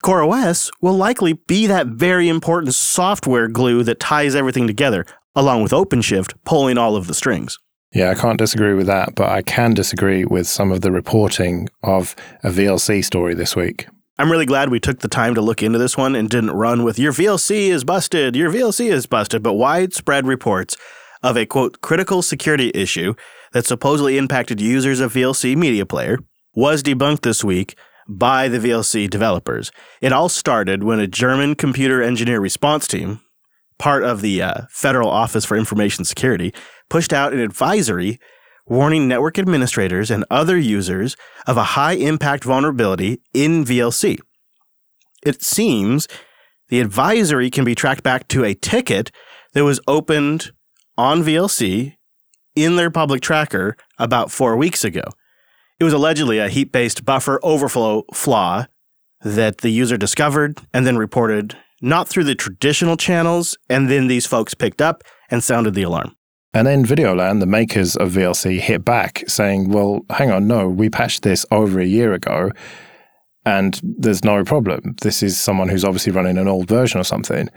CoreOS 0.04 0.70
will 0.82 0.94
likely 0.94 1.34
be 1.34 1.68
that 1.68 1.88
very 1.88 2.30
important 2.30 2.74
software 2.74 3.48
glue 3.48 3.84
that 3.84 4.00
ties 4.00 4.36
everything 4.36 4.66
together, 4.66 5.06
along 5.36 5.64
with 5.64 5.72
OpenShift 5.72 6.34
pulling 6.46 6.78
all 6.78 6.96
of 6.96 7.08
the 7.08 7.14
strings. 7.14 7.58
Yeah, 7.94 8.12
I 8.12 8.16
can't 8.16 8.38
disagree 8.38 8.76
with 8.76 8.88
that, 8.88 9.16
but 9.16 9.30
I 9.30 9.42
can 9.42 9.74
disagree 9.74 10.24
with 10.24 10.48
some 10.48 10.72
of 10.72 10.82
the 10.82 10.92
reporting 10.92 11.70
of 11.84 12.16
a 12.44 12.50
VLC 12.50 13.04
story 13.04 13.34
this 13.34 13.56
week. 13.56 13.88
I'm 14.18 14.32
really 14.32 14.46
glad 14.46 14.70
we 14.70 14.80
took 14.80 15.00
the 15.00 15.08
time 15.08 15.34
to 15.36 15.42
look 15.42 15.64
into 15.64 15.80
this 15.80 15.98
one 15.98 16.16
and 16.16 16.30
didn't 16.30 16.52
run 16.52 16.84
with 16.84 17.00
your 17.00 17.14
VLC 17.14 17.70
is 17.70 17.84
busted, 17.84 18.36
your 18.36 18.52
VLC 18.52 18.92
is 18.92 19.06
busted, 19.06 19.42
but 19.42 19.54
widespread 19.54 20.28
reports 20.28 20.78
of 21.24 21.36
a 21.36 21.46
quote 21.46 21.82
critical 21.82 22.22
security 22.22 22.72
issue 22.76 23.16
that 23.54 23.66
supposedly 23.66 24.18
impacted 24.18 24.62
users 24.62 25.00
of 25.00 25.14
VLC 25.14 25.56
Media 25.56 25.86
Player 25.86 26.20
was 26.54 26.84
debunked 26.84 27.22
this 27.22 27.44
week 27.44 27.76
by 28.10 28.48
the 28.48 28.58
VLC 28.58 29.10
developers. 29.10 29.72
It 30.02 30.12
all 30.12 30.28
started 30.28 30.84
when 30.84 31.00
a 31.00 31.08
German 31.08 31.56
computer 31.56 32.02
engineer 32.02 32.40
response 32.40 32.88
team, 32.88 33.22
part 33.78 34.04
of 34.04 34.22
the 34.22 34.42
uh, 34.42 34.62
Federal 34.70 35.10
Office 35.10 35.46
for 35.46 35.56
Information 35.56 36.04
Security, 36.04 36.54
pushed 36.90 37.14
out 37.14 37.34
an 37.34 37.40
advisory 37.40 38.20
warning 38.66 39.08
network 39.08 39.38
administrators 39.38 40.12
and 40.12 40.26
other 40.30 40.58
users 40.58 41.16
of 41.48 41.58
a 41.58 41.64
high 41.64 41.94
impact 41.94 42.44
vulnerability 42.44 43.22
in 43.34 43.64
VLC. 43.64 44.18
It 45.24 45.44
seems 45.44 46.08
the 46.70 46.80
advisory 46.80 47.50
can 47.50 47.66
be 47.66 47.76
tracked 47.76 48.04
back 48.04 48.28
to 48.30 48.44
a 48.44 48.54
ticket 48.54 49.12
that 49.54 49.64
was 49.64 49.80
opened 49.88 50.52
on 50.98 51.24
VLC 51.24 51.96
in 52.56 52.76
their 52.76 52.92
public 52.92 53.22
tracker 53.22 53.76
about 53.98 54.32
four 54.32 54.56
weeks 54.56 54.84
ago. 54.84 55.04
It 55.80 55.86
was 55.86 55.94
allegedly 55.94 56.40
a 56.40 56.50
heap 56.50 56.72
based 56.72 57.06
buffer 57.06 57.40
overflow 57.42 58.04
flaw 58.14 58.66
that 59.22 59.60
the 59.60 59.70
user 59.70 59.98
discovered 59.98 60.60
and 60.74 60.86
then 60.86 60.98
reported 60.98 61.56
not 61.82 62.10
through 62.10 62.26
the 62.26 62.36
traditional 62.36 62.98
channels, 62.98 63.58
and 63.70 63.90
then 63.90 64.08
these 64.08 64.26
folks 64.26 64.54
picked 64.54 64.82
up 64.82 65.04
and 65.32 65.42
sounded 65.42 65.76
the 65.76 65.84
alarm. 65.84 66.16
And 66.54 66.68
then 66.68 66.86
Videoland, 66.86 67.40
the 67.40 67.46
makers 67.46 67.96
of 67.96 68.12
VLC, 68.12 68.60
hit 68.60 68.84
back 68.84 69.24
saying, 69.28 69.70
well, 69.70 70.02
hang 70.10 70.32
on, 70.32 70.48
no, 70.48 70.68
we 70.68 70.90
patched 70.90 71.24
this 71.24 71.46
over 71.52 71.80
a 71.80 71.86
year 71.86 72.12
ago 72.12 72.52
and 73.46 73.80
there's 73.84 74.26
no 74.26 74.44
problem. 74.44 74.96
This 75.02 75.24
is 75.24 75.40
someone 75.40 75.70
who's 75.70 75.86
obviously 75.86 76.12
running 76.12 76.38
an 76.38 76.48
old 76.48 76.68
version 76.68 77.00
or 77.00 77.04
something. 77.04 77.50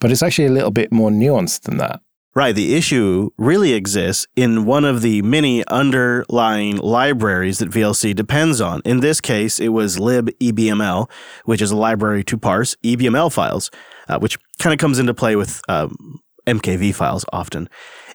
But 0.00 0.10
it's 0.10 0.22
actually 0.22 0.46
a 0.46 0.52
little 0.52 0.70
bit 0.70 0.90
more 0.90 1.10
nuanced 1.10 1.62
than 1.62 1.76
that. 1.76 2.00
Right. 2.32 2.54
The 2.54 2.76
issue 2.76 3.30
really 3.38 3.72
exists 3.72 4.28
in 4.36 4.64
one 4.64 4.84
of 4.84 5.02
the 5.02 5.20
many 5.22 5.66
underlying 5.66 6.76
libraries 6.76 7.58
that 7.58 7.70
VLC 7.70 8.14
depends 8.14 8.60
on. 8.60 8.82
In 8.84 9.00
this 9.00 9.20
case, 9.20 9.58
it 9.58 9.70
was 9.70 9.96
libebml, 9.96 11.10
which 11.44 11.60
is 11.60 11.72
a 11.72 11.76
library 11.76 12.22
to 12.24 12.38
parse 12.38 12.76
EBML 12.84 13.32
files, 13.32 13.68
uh, 14.08 14.20
which 14.20 14.38
kind 14.60 14.72
of 14.72 14.78
comes 14.78 15.00
into 15.00 15.12
play 15.12 15.34
with 15.34 15.60
um, 15.68 16.20
MKV 16.46 16.94
files 16.94 17.24
often. 17.32 17.68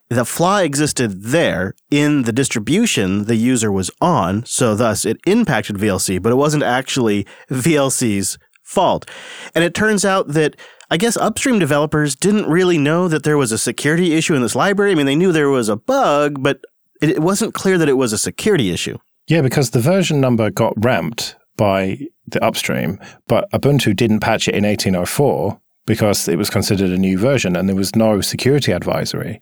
The 0.09 0.23
flaw 0.23 0.59
existed 0.59 1.23
there 1.23 1.73
in 1.89 2.23
the 2.23 2.31
distribution 2.31 3.25
the 3.25 3.35
user 3.35 3.71
was 3.71 3.91
on, 3.99 4.45
so 4.45 4.75
thus 4.75 5.03
it 5.03 5.17
impacted 5.25 5.77
VLC, 5.77 6.21
but 6.21 6.31
it 6.31 6.35
wasn't 6.35 6.63
actually 6.63 7.25
VLC's 7.49 8.37
fault. 8.61 9.09
And 9.53 9.63
it 9.63 9.73
turns 9.73 10.05
out 10.05 10.29
that 10.29 10.55
I 10.89 10.97
guess 10.97 11.17
upstream 11.17 11.59
developers 11.59 12.15
didn't 12.15 12.47
really 12.47 12.77
know 12.77 13.07
that 13.07 13.23
there 13.23 13.37
was 13.37 13.51
a 13.51 13.57
security 13.57 14.13
issue 14.13 14.35
in 14.35 14.41
this 14.41 14.55
library. 14.55 14.91
I 14.91 14.95
mean, 14.95 15.05
they 15.05 15.15
knew 15.15 15.31
there 15.31 15.49
was 15.49 15.69
a 15.69 15.75
bug, 15.75 16.41
but 16.43 16.61
it 17.01 17.19
wasn't 17.19 17.53
clear 17.53 17.77
that 17.77 17.89
it 17.89 17.93
was 17.93 18.13
a 18.13 18.17
security 18.17 18.71
issue. 18.71 18.97
Yeah, 19.27 19.41
because 19.41 19.71
the 19.71 19.79
version 19.79 20.21
number 20.21 20.51
got 20.51 20.73
ramped 20.77 21.35
by 21.57 21.99
the 22.27 22.43
upstream, 22.43 22.99
but 23.27 23.49
Ubuntu 23.51 23.95
didn't 23.95 24.19
patch 24.19 24.47
it 24.47 24.55
in 24.55 24.63
1804 24.63 25.59
because 25.85 26.27
it 26.27 26.37
was 26.37 26.49
considered 26.49 26.91
a 26.91 26.97
new 26.97 27.17
version 27.17 27.55
and 27.55 27.67
there 27.67 27.75
was 27.75 27.95
no 27.95 28.21
security 28.21 28.71
advisory. 28.71 29.39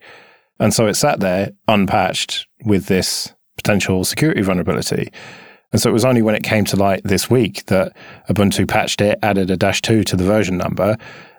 And 0.60 0.72
so 0.72 0.86
it 0.86 0.94
sat 0.94 1.20
there 1.20 1.50
unpatched 1.68 2.46
with 2.64 2.86
this 2.86 3.34
potential 3.56 4.04
security 4.04 4.42
vulnerability. 4.42 5.10
And 5.72 5.80
so 5.80 5.90
it 5.90 5.94
was 5.94 6.04
only 6.04 6.22
when 6.22 6.34
it 6.34 6.44
came 6.44 6.64
to 6.66 6.76
light 6.76 7.02
this 7.04 7.28
week 7.28 7.66
that 7.66 7.96
Ubuntu 8.28 8.68
patched 8.68 9.00
it, 9.00 9.18
added 9.22 9.50
a 9.50 9.56
dash 9.56 9.82
two 9.82 10.04
to 10.04 10.16
the 10.16 10.24
version 10.24 10.56
number, 10.56 10.96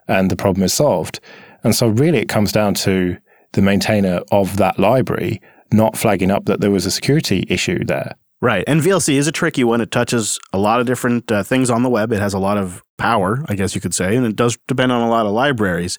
and 0.08 0.30
the 0.30 0.36
problem 0.36 0.64
is 0.64 0.74
solved. 0.74 1.20
And 1.64 1.76
so 1.76 1.88
really 1.88 2.20
it 2.20 2.30
comes 2.30 2.52
down 2.52 2.74
to 2.76 3.18
the 3.54 3.62
maintainer 3.62 4.22
of 4.32 4.58
that 4.58 4.80
library 4.80 5.42
not 5.72 5.98
flagging 5.98 6.32
up 6.32 6.46
that 6.46 6.62
there 6.62 6.72
was 6.72 6.86
a 6.86 6.92
security 6.92 7.46
issue 7.50 7.84
there. 7.84 8.16
Right. 8.42 8.64
And 8.68 8.82
VLC 8.82 9.16
is 9.16 9.28
a 9.28 9.32
tricky 9.32 9.64
one. 9.64 9.82
It 9.82 9.92
touches 9.92 10.38
a 10.54 10.60
lot 10.60 10.80
of 10.80 10.86
different 10.86 11.32
uh, 11.32 11.42
things 11.42 11.70
on 11.70 11.84
the 11.84 11.90
web. 11.90 12.12
It 12.12 12.20
has 12.20 12.34
a 12.34 12.40
lot 12.40 12.58
of 12.58 12.84
power, 12.98 13.44
I 13.48 13.56
guess 13.56 13.74
you 13.74 13.82
could 13.82 13.96
say, 13.96 14.16
and 14.16 14.26
it 14.26 14.36
does 14.36 14.58
depend 14.68 14.92
on 14.92 15.02
a 15.02 15.10
lot 15.10 15.26
of 15.26 15.32
libraries. 15.32 15.98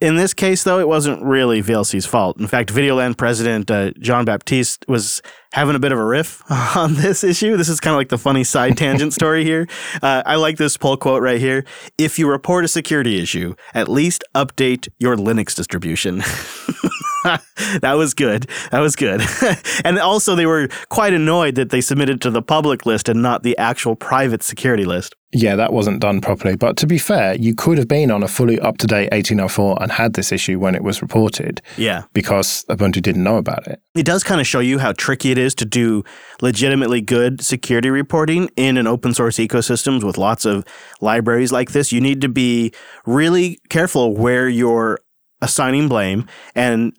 In 0.00 0.16
this 0.16 0.34
case, 0.34 0.64
though, 0.64 0.80
it 0.80 0.88
wasn't 0.88 1.22
really 1.22 1.62
VLC's 1.62 2.04
fault. 2.04 2.38
In 2.38 2.48
fact, 2.48 2.72
Videoland 2.72 3.16
president 3.16 3.70
uh, 3.70 3.92
Jean 4.00 4.24
Baptiste 4.24 4.84
was 4.88 5.22
having 5.52 5.76
a 5.76 5.78
bit 5.78 5.92
of 5.92 5.98
a 5.98 6.04
riff 6.04 6.42
on 6.76 6.94
this 6.94 7.22
issue. 7.22 7.56
This 7.56 7.68
is 7.68 7.78
kind 7.78 7.94
of 7.94 7.98
like 7.98 8.08
the 8.08 8.18
funny 8.18 8.42
side 8.42 8.76
tangent 8.76 9.14
story 9.14 9.44
here. 9.44 9.68
Uh, 10.02 10.22
I 10.26 10.34
like 10.34 10.56
this 10.56 10.76
pull 10.76 10.96
quote 10.96 11.22
right 11.22 11.40
here. 11.40 11.64
If 11.96 12.18
you 12.18 12.28
report 12.28 12.64
a 12.64 12.68
security 12.68 13.20
issue, 13.20 13.54
at 13.72 13.88
least 13.88 14.24
update 14.34 14.88
your 14.98 15.16
Linux 15.16 15.54
distribution. 15.54 16.22
that 17.80 17.94
was 17.96 18.14
good. 18.14 18.48
That 18.70 18.80
was 18.80 18.96
good. 18.96 19.22
and 19.84 19.98
also, 19.98 20.34
they 20.34 20.46
were 20.46 20.68
quite 20.90 21.14
annoyed 21.14 21.54
that 21.54 21.70
they 21.70 21.80
submitted 21.80 22.20
to 22.22 22.30
the 22.30 22.42
public 22.42 22.84
list 22.84 23.08
and 23.08 23.22
not 23.22 23.42
the 23.42 23.56
actual 23.56 23.96
private 23.96 24.42
security 24.42 24.84
list. 24.84 25.14
Yeah, 25.32 25.56
that 25.56 25.72
wasn't 25.72 26.00
done 26.00 26.20
properly. 26.20 26.54
But 26.54 26.76
to 26.76 26.86
be 26.86 26.98
fair, 26.98 27.34
you 27.34 27.54
could 27.54 27.76
have 27.78 27.88
been 27.88 28.10
on 28.10 28.22
a 28.22 28.28
fully 28.28 28.60
up 28.60 28.78
to 28.78 28.86
date 28.86 29.10
1804 29.10 29.82
and 29.82 29.90
had 29.90 30.12
this 30.12 30.30
issue 30.30 30.60
when 30.60 30.76
it 30.76 30.84
was 30.84 31.02
reported. 31.02 31.60
Yeah. 31.76 32.04
Because 32.12 32.64
Ubuntu 32.68 33.02
didn't 33.02 33.24
know 33.24 33.36
about 33.36 33.66
it. 33.66 33.80
It 33.96 34.04
does 34.04 34.22
kind 34.22 34.40
of 34.40 34.46
show 34.46 34.60
you 34.60 34.78
how 34.78 34.92
tricky 34.92 35.32
it 35.32 35.38
is 35.38 35.54
to 35.56 35.64
do 35.64 36.04
legitimately 36.40 37.00
good 37.00 37.40
security 37.40 37.90
reporting 37.90 38.48
in 38.56 38.76
an 38.76 38.86
open 38.86 39.12
source 39.12 39.36
ecosystems 39.38 40.04
with 40.04 40.18
lots 40.18 40.44
of 40.44 40.64
libraries 41.00 41.50
like 41.50 41.72
this. 41.72 41.90
You 41.90 42.00
need 42.00 42.20
to 42.20 42.28
be 42.28 42.72
really 43.04 43.58
careful 43.70 44.14
where 44.14 44.48
you're 44.48 45.00
assigning 45.42 45.88
blame 45.88 46.26
and 46.54 46.96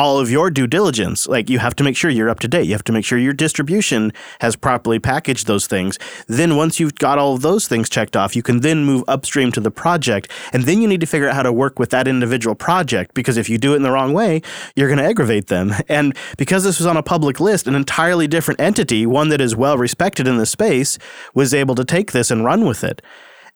all 0.00 0.18
of 0.18 0.30
your 0.30 0.50
due 0.50 0.66
diligence. 0.66 1.28
Like 1.28 1.50
you 1.50 1.58
have 1.58 1.76
to 1.76 1.84
make 1.84 1.94
sure 1.94 2.10
you're 2.10 2.30
up 2.30 2.40
to 2.40 2.48
date. 2.48 2.64
You 2.64 2.72
have 2.72 2.84
to 2.84 2.92
make 2.92 3.04
sure 3.04 3.18
your 3.18 3.34
distribution 3.34 4.14
has 4.40 4.56
properly 4.56 4.98
packaged 4.98 5.46
those 5.46 5.66
things. 5.66 5.98
Then 6.26 6.56
once 6.56 6.80
you've 6.80 6.94
got 6.94 7.18
all 7.18 7.34
of 7.34 7.42
those 7.42 7.68
things 7.68 7.90
checked 7.90 8.16
off, 8.16 8.34
you 8.34 8.42
can 8.42 8.60
then 8.60 8.86
move 8.86 9.04
upstream 9.08 9.52
to 9.52 9.60
the 9.60 9.70
project. 9.70 10.30
And 10.54 10.62
then 10.62 10.80
you 10.80 10.88
need 10.88 11.02
to 11.02 11.06
figure 11.06 11.28
out 11.28 11.34
how 11.34 11.42
to 11.42 11.52
work 11.52 11.78
with 11.78 11.90
that 11.90 12.08
individual 12.08 12.54
project 12.54 13.12
because 13.12 13.36
if 13.36 13.50
you 13.50 13.58
do 13.58 13.74
it 13.74 13.76
in 13.76 13.82
the 13.82 13.90
wrong 13.90 14.14
way, 14.14 14.40
you're 14.74 14.88
going 14.88 14.98
to 14.98 15.04
aggravate 15.04 15.48
them. 15.48 15.74
And 15.90 16.16
because 16.38 16.62
this 16.62 16.78
was 16.78 16.86
on 16.86 16.96
a 16.96 17.02
public 17.02 17.40
list, 17.40 17.66
an 17.66 17.74
entirely 17.74 18.28
different 18.28 18.60
entity, 18.60 19.06
one 19.06 19.28
that 19.30 19.40
is 19.40 19.56
well 19.56 19.76
respected 19.76 20.28
in 20.28 20.36
the 20.38 20.46
space, 20.46 20.98
was 21.34 21.52
able 21.52 21.74
to 21.74 21.84
take 21.84 22.12
this 22.12 22.30
and 22.30 22.44
run 22.44 22.64
with 22.64 22.84
it 22.84 23.02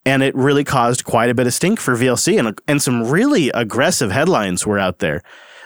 and 0.04 0.22
it 0.22 0.34
really 0.34 0.64
caused 0.64 1.04
quite 1.04 1.30
a 1.30 1.34
bit 1.34 1.46
of 1.46 1.54
stink 1.54 1.80
for 1.80 1.94
VLC, 1.94 2.38
and 2.38 2.60
and 2.68 2.82
some 2.82 3.08
really 3.08 3.48
aggressive 3.50 4.10
headlines 4.10 4.66
were 4.66 4.78
out 4.78 4.98
there 4.98 5.22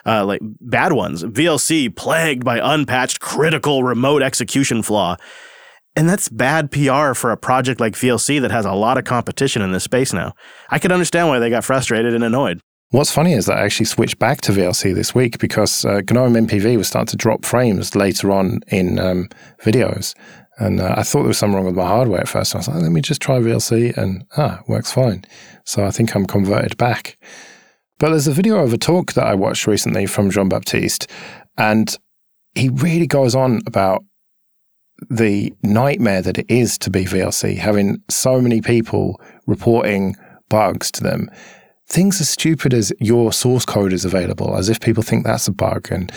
uh, 0.08 0.24
like 0.24 0.40
bad 0.42 0.92
ones. 0.92 1.22
VLC 1.22 1.94
plagued 1.94 2.44
by 2.44 2.58
unpatched 2.58 3.20
critical 3.20 3.82
remote 3.82 4.22
execution 4.22 4.82
flaw. 4.82 5.16
And 5.94 6.08
that's 6.08 6.28
bad 6.28 6.70
PR 6.70 7.12
for 7.12 7.30
a 7.30 7.36
project 7.36 7.80
like 7.80 7.94
VLC 7.94 8.40
that 8.40 8.50
has 8.50 8.64
a 8.64 8.72
lot 8.72 8.98
of 8.98 9.04
competition 9.04 9.62
in 9.62 9.72
this 9.72 9.84
space 9.84 10.12
now. 10.12 10.32
I 10.70 10.78
could 10.78 10.92
understand 10.92 11.28
why 11.28 11.38
they 11.40 11.50
got 11.50 11.64
frustrated 11.64 12.14
and 12.14 12.22
annoyed. 12.22 12.60
What's 12.90 13.12
funny 13.12 13.34
is 13.34 13.46
that 13.46 13.58
I 13.58 13.64
actually 13.64 13.86
switched 13.86 14.18
back 14.18 14.40
to 14.42 14.52
VLC 14.52 14.94
this 14.94 15.14
week 15.14 15.38
because 15.38 15.84
uh, 15.84 16.00
GNOME 16.10 16.46
MPV 16.46 16.78
was 16.78 16.88
starting 16.88 17.08
to 17.08 17.16
drop 17.16 17.44
frames 17.44 17.94
later 17.94 18.30
on 18.32 18.60
in 18.68 18.98
um, 18.98 19.28
videos. 19.62 20.14
And 20.58 20.80
uh, 20.80 20.94
I 20.96 21.02
thought 21.02 21.20
there 21.20 21.28
was 21.28 21.38
something 21.38 21.56
wrong 21.56 21.66
with 21.66 21.76
my 21.76 21.86
hardware 21.86 22.20
at 22.20 22.28
first. 22.28 22.54
I 22.54 22.58
was 22.58 22.68
like, 22.68 22.80
let 22.80 22.90
me 22.90 23.02
just 23.02 23.20
try 23.20 23.38
VLC 23.40 23.94
and 23.96 24.24
ah, 24.38 24.62
works 24.68 24.92
fine. 24.92 25.24
So 25.64 25.84
I 25.84 25.90
think 25.90 26.14
I'm 26.14 26.26
converted 26.26 26.78
back. 26.78 27.18
But 27.98 28.10
there's 28.10 28.28
a 28.28 28.32
video 28.32 28.58
of 28.58 28.72
a 28.72 28.78
talk 28.78 29.14
that 29.14 29.26
I 29.26 29.34
watched 29.34 29.66
recently 29.66 30.06
from 30.06 30.30
Jean 30.30 30.48
Baptiste, 30.48 31.10
and 31.56 31.96
he 32.54 32.68
really 32.68 33.06
goes 33.06 33.34
on 33.34 33.60
about 33.66 34.04
the 35.10 35.52
nightmare 35.62 36.22
that 36.22 36.38
it 36.38 36.46
is 36.48 36.78
to 36.78 36.90
be 36.90 37.04
VLC, 37.04 37.56
having 37.56 38.02
so 38.08 38.40
many 38.40 38.60
people 38.60 39.20
reporting 39.46 40.16
bugs 40.48 40.90
to 40.92 41.02
them. 41.02 41.30
Things 41.88 42.20
as 42.20 42.28
stupid 42.28 42.74
as 42.74 42.92
your 43.00 43.32
source 43.32 43.64
code 43.64 43.92
is 43.92 44.04
available, 44.04 44.56
as 44.56 44.68
if 44.68 44.80
people 44.80 45.02
think 45.02 45.24
that's 45.24 45.48
a 45.48 45.52
bug. 45.52 45.88
And 45.90 46.12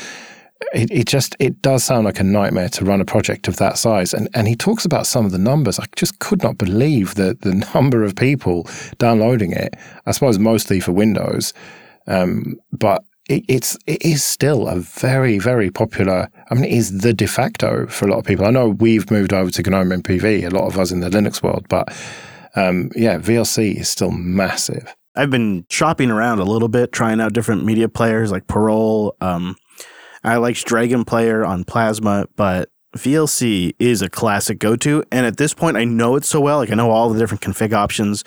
it, 0.73 0.91
it 0.91 1.07
just 1.07 1.35
it 1.39 1.61
does 1.61 1.83
sound 1.83 2.05
like 2.05 2.19
a 2.19 2.23
nightmare 2.23 2.69
to 2.69 2.85
run 2.85 3.01
a 3.01 3.05
project 3.05 3.47
of 3.47 3.57
that 3.57 3.77
size. 3.77 4.13
And 4.13 4.29
and 4.33 4.47
he 4.47 4.55
talks 4.55 4.85
about 4.85 5.07
some 5.07 5.25
of 5.25 5.31
the 5.31 5.37
numbers. 5.37 5.79
I 5.79 5.85
just 5.95 6.19
could 6.19 6.43
not 6.43 6.57
believe 6.57 7.15
the 7.15 7.37
the 7.41 7.53
number 7.73 8.03
of 8.03 8.15
people 8.15 8.67
downloading 8.97 9.51
it. 9.51 9.75
I 10.05 10.11
suppose 10.11 10.39
mostly 10.39 10.79
for 10.79 10.91
Windows, 10.91 11.53
um, 12.07 12.59
but 12.71 13.03
it, 13.29 13.43
it's 13.47 13.77
it 13.87 14.03
is 14.03 14.23
still 14.23 14.67
a 14.67 14.77
very 14.77 15.39
very 15.39 15.69
popular. 15.71 16.29
I 16.49 16.53
mean, 16.53 16.65
it 16.65 16.73
is 16.73 16.99
the 16.99 17.13
de 17.13 17.27
facto 17.27 17.87
for 17.87 18.07
a 18.07 18.11
lot 18.11 18.19
of 18.19 18.25
people. 18.25 18.45
I 18.45 18.51
know 18.51 18.69
we've 18.69 19.09
moved 19.11 19.33
over 19.33 19.49
to 19.51 19.69
GNOME 19.69 19.89
MPV. 19.89 20.45
A 20.45 20.49
lot 20.49 20.67
of 20.67 20.77
us 20.77 20.91
in 20.91 20.99
the 20.99 21.09
Linux 21.09 21.41
world, 21.41 21.65
but 21.69 21.89
um, 22.55 22.91
yeah, 22.95 23.17
VLC 23.17 23.75
is 23.79 23.89
still 23.89 24.11
massive. 24.11 24.95
I've 25.15 25.29
been 25.29 25.65
shopping 25.69 26.09
around 26.09 26.39
a 26.39 26.45
little 26.45 26.69
bit, 26.69 26.93
trying 26.93 27.19
out 27.19 27.33
different 27.33 27.65
media 27.65 27.89
players 27.89 28.31
like 28.31 28.47
Parole. 28.47 29.15
Um, 29.19 29.57
I 30.23 30.37
like 30.37 30.55
Dragon 30.57 31.03
Player 31.03 31.45
on 31.45 31.63
Plasma, 31.63 32.27
but 32.35 32.69
VLC 32.95 33.73
is 33.79 34.01
a 34.01 34.09
classic 34.09 34.59
go 34.59 34.75
to. 34.77 35.03
And 35.11 35.25
at 35.25 35.37
this 35.37 35.53
point, 35.53 35.77
I 35.77 35.85
know 35.85 36.15
it 36.15 36.25
so 36.25 36.39
well. 36.39 36.57
Like 36.57 36.71
I 36.71 36.75
know 36.75 36.91
all 36.91 37.09
the 37.09 37.19
different 37.19 37.41
config 37.41 37.73
options. 37.73 38.23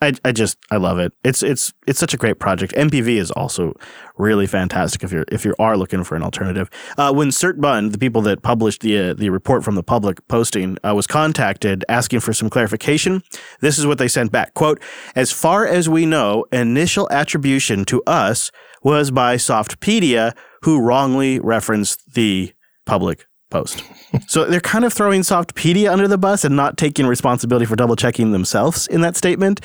I, 0.00 0.12
I 0.24 0.30
just 0.30 0.58
I 0.70 0.76
love 0.76 1.00
it. 1.00 1.12
It's 1.24 1.42
it's 1.42 1.72
it's 1.88 1.98
such 1.98 2.14
a 2.14 2.16
great 2.16 2.38
project. 2.38 2.72
MPV 2.74 3.16
is 3.16 3.32
also 3.32 3.74
really 4.16 4.46
fantastic 4.46 5.02
if 5.02 5.10
you're 5.10 5.24
if 5.26 5.44
you 5.44 5.56
are 5.58 5.76
looking 5.76 6.04
for 6.04 6.14
an 6.14 6.22
alternative. 6.22 6.70
Uh, 6.96 7.12
when 7.12 7.30
CERT-Bund, 7.30 7.90
the 7.90 7.98
people 7.98 8.22
that 8.22 8.42
published 8.42 8.82
the 8.82 8.96
uh, 8.96 9.14
the 9.14 9.30
report 9.30 9.64
from 9.64 9.74
the 9.74 9.82
public 9.82 10.26
posting, 10.28 10.78
uh, 10.84 10.94
was 10.94 11.08
contacted 11.08 11.84
asking 11.88 12.20
for 12.20 12.32
some 12.32 12.48
clarification, 12.48 13.24
this 13.60 13.76
is 13.76 13.86
what 13.88 13.98
they 13.98 14.06
sent 14.06 14.30
back. 14.30 14.54
"Quote: 14.54 14.80
As 15.16 15.32
far 15.32 15.66
as 15.66 15.88
we 15.88 16.06
know, 16.06 16.44
initial 16.52 17.08
attribution 17.10 17.84
to 17.86 18.00
us 18.06 18.52
was 18.82 19.10
by 19.10 19.36
Softpedia, 19.36 20.34
who 20.62 20.80
wrongly 20.80 21.38
referenced 21.40 22.14
the 22.14 22.52
public 22.86 23.26
post. 23.50 23.82
so 24.28 24.44
they're 24.44 24.60
kind 24.60 24.84
of 24.84 24.92
throwing 24.92 25.22
Softpedia 25.22 25.90
under 25.90 26.08
the 26.08 26.18
bus 26.18 26.44
and 26.44 26.56
not 26.56 26.76
taking 26.76 27.06
responsibility 27.06 27.66
for 27.66 27.76
double 27.76 27.96
checking 27.96 28.32
themselves 28.32 28.86
in 28.88 29.00
that 29.02 29.16
statement. 29.16 29.60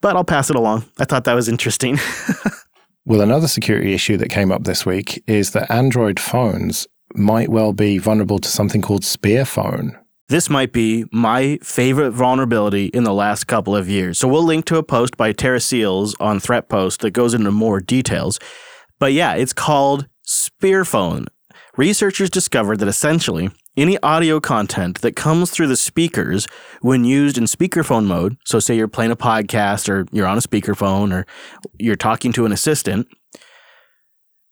But 0.00 0.16
I'll 0.16 0.24
pass 0.24 0.50
it 0.50 0.56
along. 0.56 0.84
I 0.98 1.04
thought 1.04 1.24
that 1.24 1.34
was 1.34 1.48
interesting. 1.48 1.98
well, 3.04 3.20
another 3.20 3.48
security 3.48 3.94
issue 3.94 4.16
that 4.18 4.30
came 4.30 4.52
up 4.52 4.64
this 4.64 4.86
week 4.86 5.22
is 5.26 5.52
that 5.52 5.70
Android 5.70 6.20
phones 6.20 6.86
might 7.14 7.48
well 7.48 7.72
be 7.72 7.98
vulnerable 7.98 8.38
to 8.38 8.48
something 8.48 8.82
called 8.82 9.02
Spearphone. 9.02 9.96
This 10.28 10.50
might 10.50 10.72
be 10.72 11.04
my 11.12 11.58
favorite 11.62 12.10
vulnerability 12.10 12.86
in 12.86 13.04
the 13.04 13.14
last 13.14 13.44
couple 13.44 13.76
of 13.76 13.88
years. 13.88 14.18
So 14.18 14.26
we'll 14.26 14.42
link 14.42 14.64
to 14.66 14.76
a 14.76 14.82
post 14.82 15.16
by 15.16 15.30
Tara 15.30 15.60
Seals 15.60 16.16
on 16.18 16.40
Threat 16.40 16.68
Post 16.68 17.00
that 17.02 17.12
goes 17.12 17.32
into 17.32 17.52
more 17.52 17.78
details. 17.78 18.40
But 18.98 19.12
yeah, 19.12 19.34
it's 19.34 19.52
called 19.52 20.08
Spearphone. 20.26 21.26
Researchers 21.76 22.28
discovered 22.28 22.80
that 22.80 22.88
essentially 22.88 23.50
any 23.76 23.98
audio 23.98 24.40
content 24.40 25.00
that 25.02 25.14
comes 25.14 25.50
through 25.50 25.68
the 25.68 25.76
speakers 25.76 26.48
when 26.80 27.04
used 27.04 27.38
in 27.38 27.44
speakerphone 27.44 28.06
mode, 28.06 28.36
so 28.44 28.58
say 28.58 28.74
you're 28.76 28.88
playing 28.88 29.12
a 29.12 29.16
podcast 29.16 29.88
or 29.88 30.06
you're 30.10 30.26
on 30.26 30.38
a 30.38 30.40
speakerphone 30.40 31.12
or 31.12 31.24
you're 31.78 31.94
talking 31.94 32.32
to 32.32 32.46
an 32.46 32.52
assistant, 32.52 33.06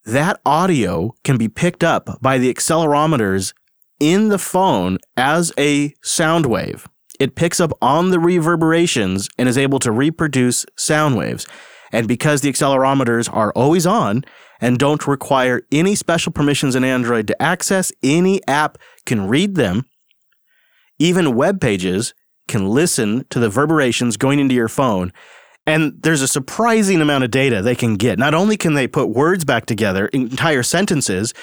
that 0.05 0.39
audio 0.45 1.15
can 1.23 1.37
be 1.37 1.49
picked 1.49 1.83
up 1.83 2.21
by 2.21 2.37
the 2.37 2.53
accelerometers 2.53 3.53
in 3.99 4.29
the 4.29 4.37
phone 4.37 4.97
as 5.17 5.51
a 5.57 5.93
sound 6.03 6.45
wave. 6.45 6.87
It 7.19 7.35
picks 7.35 7.59
up 7.59 7.71
on 7.81 8.09
the 8.09 8.19
reverberations 8.19 9.29
and 9.37 9.47
is 9.47 9.57
able 9.57 9.79
to 9.79 9.91
reproduce 9.91 10.65
sound 10.77 11.15
waves. 11.15 11.47
And 11.91 12.07
because 12.07 12.41
the 12.41 12.51
accelerometers 12.51 13.33
are 13.33 13.53
always 13.53 13.85
on 13.85 14.25
and 14.59 14.77
don't 14.77 15.07
require 15.07 15.61
any 15.71 15.95
special 15.95 16.31
permissions 16.31 16.75
in 16.75 16.83
Android 16.83 17.27
to 17.27 17.41
access, 17.41 17.91
any 18.03 18.45
app 18.47 18.77
can 19.05 19.27
read 19.27 19.55
them. 19.55 19.85
Even 20.99 21.35
web 21.35 21.61
pages 21.61 22.13
can 22.47 22.67
listen 22.67 23.25
to 23.29 23.39
the 23.39 23.47
reverberations 23.47 24.17
going 24.17 24.39
into 24.39 24.55
your 24.55 24.67
phone. 24.67 25.11
And 25.67 25.93
there's 26.03 26.21
a 26.21 26.27
surprising 26.27 27.01
amount 27.01 27.23
of 27.23 27.31
data 27.31 27.61
they 27.61 27.75
can 27.75 27.95
get. 27.95 28.19
Not 28.19 28.33
only 28.35 28.55
can 28.55 28.75
they 28.75 28.87
put 28.87 29.09
words 29.09 29.43
back 29.43 29.65
together, 29.65 30.07
entire 30.07 30.61
sentences, 30.61 31.33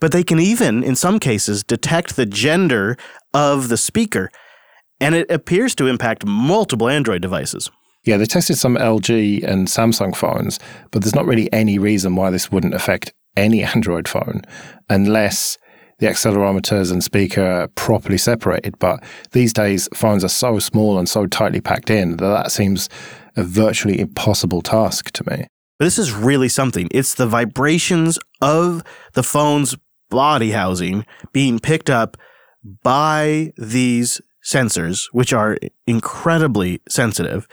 but 0.00 0.12
they 0.12 0.22
can 0.22 0.38
even, 0.38 0.82
in 0.82 0.96
some 0.96 1.18
cases, 1.18 1.64
detect 1.64 2.16
the 2.16 2.26
gender 2.26 2.96
of 3.32 3.68
the 3.68 3.78
speaker. 3.78 4.30
And 5.00 5.14
it 5.14 5.30
appears 5.30 5.74
to 5.76 5.86
impact 5.86 6.26
multiple 6.26 6.88
Android 6.88 7.22
devices. 7.22 7.70
Yeah, 8.04 8.18
they 8.18 8.26
tested 8.26 8.56
some 8.56 8.76
LG 8.76 9.44
and 9.44 9.66
Samsung 9.66 10.14
phones, 10.14 10.58
but 10.90 11.02
there's 11.02 11.14
not 11.14 11.26
really 11.26 11.52
any 11.52 11.78
reason 11.78 12.16
why 12.16 12.30
this 12.30 12.50
wouldn't 12.50 12.74
affect 12.74 13.12
any 13.36 13.62
Android 13.74 14.08
phone 14.08 14.42
unless 14.88 15.58
the 16.00 16.06
accelerometers 16.06 16.90
and 16.90 17.04
speaker 17.04 17.42
are 17.42 17.68
properly 17.68 18.18
separated. 18.18 18.78
But 18.78 19.04
these 19.32 19.52
days, 19.52 19.88
phones 19.94 20.24
are 20.24 20.28
so 20.28 20.58
small 20.58 20.98
and 20.98 21.08
so 21.08 21.26
tightly 21.26 21.60
packed 21.60 21.90
in 21.90 22.16
that 22.16 22.28
that 22.28 22.52
seems 22.52 22.88
a 23.36 23.44
virtually 23.44 24.00
impossible 24.00 24.62
task 24.62 25.12
to 25.12 25.30
me. 25.30 25.46
But 25.78 25.84
this 25.84 25.98
is 25.98 26.12
really 26.12 26.48
something. 26.48 26.88
It's 26.90 27.14
the 27.14 27.26
vibrations 27.26 28.18
of 28.40 28.82
the 29.12 29.22
phone's 29.22 29.76
body 30.10 30.50
housing 30.50 31.06
being 31.32 31.58
picked 31.58 31.88
up 31.88 32.16
by 32.82 33.52
these 33.56 34.20
sensors, 34.44 35.06
which 35.12 35.32
are 35.32 35.58
incredibly 35.86 36.80
sensitive 36.88 37.46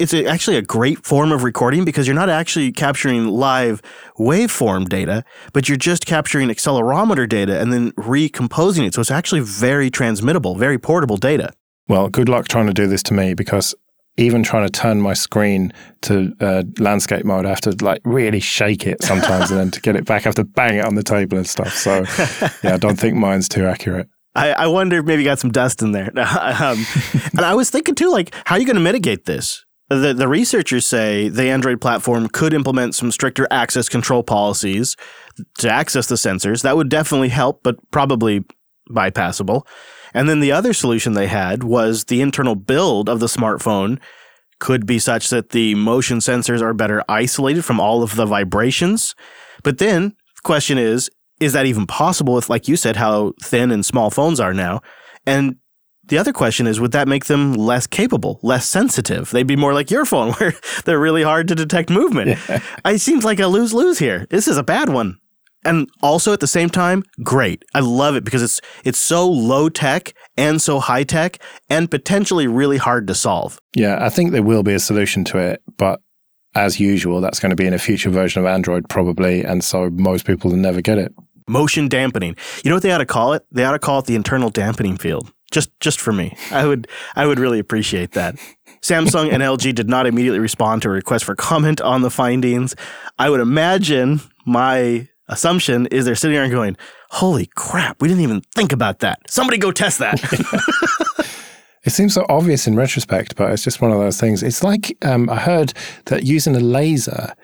it's 0.00 0.14
a, 0.14 0.26
actually 0.26 0.56
a 0.56 0.62
great 0.62 1.04
form 1.04 1.30
of 1.30 1.44
recording 1.44 1.84
because 1.84 2.06
you're 2.06 2.16
not 2.16 2.30
actually 2.30 2.72
capturing 2.72 3.26
live 3.26 3.82
waveform 4.18 4.88
data, 4.88 5.24
but 5.52 5.68
you're 5.68 5.76
just 5.76 6.06
capturing 6.06 6.48
accelerometer 6.48 7.28
data 7.28 7.60
and 7.60 7.72
then 7.72 7.92
recomposing 7.96 8.84
it. 8.84 8.94
So 8.94 9.00
it's 9.00 9.10
actually 9.10 9.40
very 9.40 9.90
transmittable, 9.90 10.56
very 10.56 10.78
portable 10.78 11.16
data. 11.16 11.52
Well, 11.88 12.08
good 12.08 12.28
luck 12.28 12.48
trying 12.48 12.66
to 12.66 12.72
do 12.72 12.86
this 12.86 13.02
to 13.04 13.14
me 13.14 13.34
because 13.34 13.74
even 14.16 14.42
trying 14.42 14.66
to 14.66 14.72
turn 14.72 15.00
my 15.00 15.12
screen 15.12 15.72
to 16.02 16.34
uh, 16.40 16.62
landscape 16.78 17.24
mode, 17.24 17.46
I 17.46 17.50
have 17.50 17.60
to 17.62 17.76
like 17.84 18.00
really 18.04 18.40
shake 18.40 18.86
it 18.86 19.02
sometimes, 19.02 19.50
and 19.50 19.60
then 19.60 19.70
to 19.70 19.80
get 19.80 19.96
it 19.96 20.04
back, 20.04 20.22
I 20.22 20.28
have 20.28 20.34
to 20.36 20.44
bang 20.44 20.76
it 20.76 20.84
on 20.84 20.94
the 20.94 21.02
table 21.02 21.38
and 21.38 21.46
stuff. 21.46 21.74
So, 21.74 22.04
yeah, 22.62 22.74
I 22.74 22.76
don't 22.76 22.98
think 22.98 23.16
mine's 23.16 23.48
too 23.48 23.66
accurate. 23.66 24.08
I, 24.34 24.52
I 24.52 24.66
wonder 24.68 24.98
if 24.98 25.04
maybe 25.04 25.22
you 25.22 25.28
got 25.28 25.38
some 25.38 25.50
dust 25.50 25.82
in 25.82 25.92
there. 25.92 26.10
um, 26.16 26.84
and 27.32 27.40
I 27.40 27.54
was 27.54 27.70
thinking 27.70 27.94
too, 27.94 28.10
like, 28.10 28.34
how 28.44 28.56
are 28.56 28.58
you 28.58 28.66
going 28.66 28.76
to 28.76 28.82
mitigate 28.82 29.24
this? 29.24 29.64
The, 29.90 30.14
the 30.14 30.28
researchers 30.28 30.86
say 30.86 31.28
the 31.28 31.48
Android 31.48 31.80
platform 31.80 32.28
could 32.28 32.54
implement 32.54 32.94
some 32.94 33.10
stricter 33.10 33.48
access 33.50 33.88
control 33.88 34.22
policies 34.22 34.96
to 35.58 35.68
access 35.68 36.06
the 36.06 36.14
sensors. 36.14 36.62
That 36.62 36.76
would 36.76 36.88
definitely 36.88 37.30
help, 37.30 37.64
but 37.64 37.76
probably 37.90 38.44
bypassable. 38.88 39.66
And 40.14 40.28
then 40.28 40.40
the 40.40 40.52
other 40.52 40.72
solution 40.72 41.14
they 41.14 41.26
had 41.26 41.64
was 41.64 42.04
the 42.04 42.20
internal 42.20 42.54
build 42.54 43.08
of 43.08 43.18
the 43.18 43.26
smartphone 43.26 43.98
could 44.60 44.86
be 44.86 44.98
such 44.98 45.28
that 45.30 45.50
the 45.50 45.74
motion 45.74 46.18
sensors 46.18 46.60
are 46.60 46.74
better 46.74 47.02
isolated 47.08 47.64
from 47.64 47.80
all 47.80 48.02
of 48.02 48.14
the 48.14 48.26
vibrations. 48.26 49.14
But 49.64 49.78
then 49.78 50.10
the 50.10 50.42
question 50.44 50.78
is, 50.78 51.10
is 51.40 51.52
that 51.54 51.66
even 51.66 51.86
possible 51.86 52.34
with, 52.34 52.50
like 52.50 52.68
you 52.68 52.76
said, 52.76 52.96
how 52.96 53.32
thin 53.42 53.70
and 53.70 53.84
small 53.84 54.10
phones 54.10 54.38
are 54.38 54.54
now? 54.54 54.82
And 55.26 55.56
the 56.10 56.18
other 56.18 56.32
question 56.32 56.66
is 56.66 56.80
would 56.80 56.92
that 56.92 57.08
make 57.08 57.26
them 57.26 57.54
less 57.54 57.86
capable, 57.86 58.38
less 58.42 58.68
sensitive? 58.68 59.30
They'd 59.30 59.46
be 59.46 59.56
more 59.56 59.72
like 59.72 59.90
your 59.90 60.04
phone, 60.04 60.32
where 60.34 60.52
they're 60.84 60.98
really 60.98 61.22
hard 61.22 61.48
to 61.48 61.54
detect 61.54 61.88
movement. 61.88 62.38
Yeah. 62.48 62.60
It 62.84 63.00
seems 63.00 63.24
like 63.24 63.40
a 63.40 63.46
lose 63.46 63.72
lose 63.72 63.98
here. 63.98 64.26
This 64.28 64.46
is 64.46 64.58
a 64.58 64.62
bad 64.62 64.90
one. 64.90 65.18
And 65.64 65.88
also 66.02 66.32
at 66.32 66.40
the 66.40 66.46
same 66.46 66.70
time, 66.70 67.04
great. 67.22 67.64
I 67.74 67.80
love 67.80 68.16
it 68.16 68.24
because 68.24 68.42
it's 68.42 68.60
it's 68.84 68.98
so 68.98 69.28
low 69.28 69.68
tech 69.68 70.14
and 70.36 70.60
so 70.60 70.80
high 70.80 71.04
tech 71.04 71.38
and 71.68 71.90
potentially 71.90 72.46
really 72.46 72.78
hard 72.78 73.06
to 73.08 73.14
solve. 73.14 73.60
Yeah, 73.76 73.98
I 74.04 74.08
think 74.08 74.32
there 74.32 74.42
will 74.42 74.62
be 74.62 74.72
a 74.72 74.78
solution 74.78 75.22
to 75.24 75.38
it, 75.38 75.62
but 75.76 76.00
as 76.54 76.80
usual, 76.80 77.20
that's 77.20 77.38
going 77.38 77.50
to 77.50 77.56
be 77.56 77.66
in 77.66 77.74
a 77.74 77.78
future 77.78 78.10
version 78.10 78.40
of 78.40 78.46
Android 78.46 78.88
probably, 78.88 79.44
and 79.44 79.62
so 79.62 79.90
most 79.90 80.26
people 80.26 80.50
will 80.50 80.56
never 80.58 80.80
get 80.80 80.98
it. 80.98 81.14
Motion 81.46 81.88
dampening. 81.88 82.36
You 82.64 82.70
know 82.70 82.76
what 82.76 82.82
they 82.82 82.90
ought 82.90 82.98
to 82.98 83.06
call 83.06 83.34
it? 83.34 83.44
They 83.52 83.64
ought 83.64 83.72
to 83.72 83.78
call 83.78 83.98
it 83.98 84.06
the 84.06 84.16
internal 84.16 84.50
dampening 84.50 84.96
field 84.96 85.30
just 85.50 85.70
just 85.80 86.00
for 86.00 86.12
me. 86.12 86.36
I 86.50 86.66
would 86.66 86.88
I 87.16 87.26
would 87.26 87.38
really 87.38 87.58
appreciate 87.58 88.12
that. 88.12 88.36
Samsung 88.82 89.30
and 89.32 89.42
LG 89.42 89.74
did 89.74 89.88
not 89.88 90.06
immediately 90.06 90.38
respond 90.38 90.82
to 90.82 90.88
a 90.88 90.92
request 90.92 91.24
for 91.24 91.34
comment 91.34 91.80
on 91.80 92.02
the 92.02 92.10
findings. 92.10 92.74
I 93.18 93.28
would 93.28 93.40
imagine 93.40 94.20
my 94.46 95.08
assumption 95.28 95.86
is 95.86 96.04
they're 96.04 96.14
sitting 96.14 96.34
there 96.34 96.44
and 96.44 96.52
going, 96.52 96.76
"Holy 97.10 97.46
crap, 97.54 98.00
we 98.00 98.08
didn't 98.08 98.22
even 98.22 98.40
think 98.54 98.72
about 98.72 99.00
that. 99.00 99.18
Somebody 99.28 99.58
go 99.58 99.70
test 99.70 99.98
that." 99.98 100.18
it 101.84 101.90
seems 101.90 102.14
so 102.14 102.24
obvious 102.28 102.66
in 102.66 102.74
retrospect, 102.74 103.36
but 103.36 103.52
it's 103.52 103.64
just 103.64 103.82
one 103.82 103.92
of 103.92 103.98
those 103.98 104.18
things. 104.18 104.42
It's 104.42 104.62
like 104.62 104.96
um, 105.02 105.28
I 105.28 105.36
heard 105.36 105.74
that 106.06 106.24
using 106.24 106.56
a 106.56 106.60
laser 106.60 107.34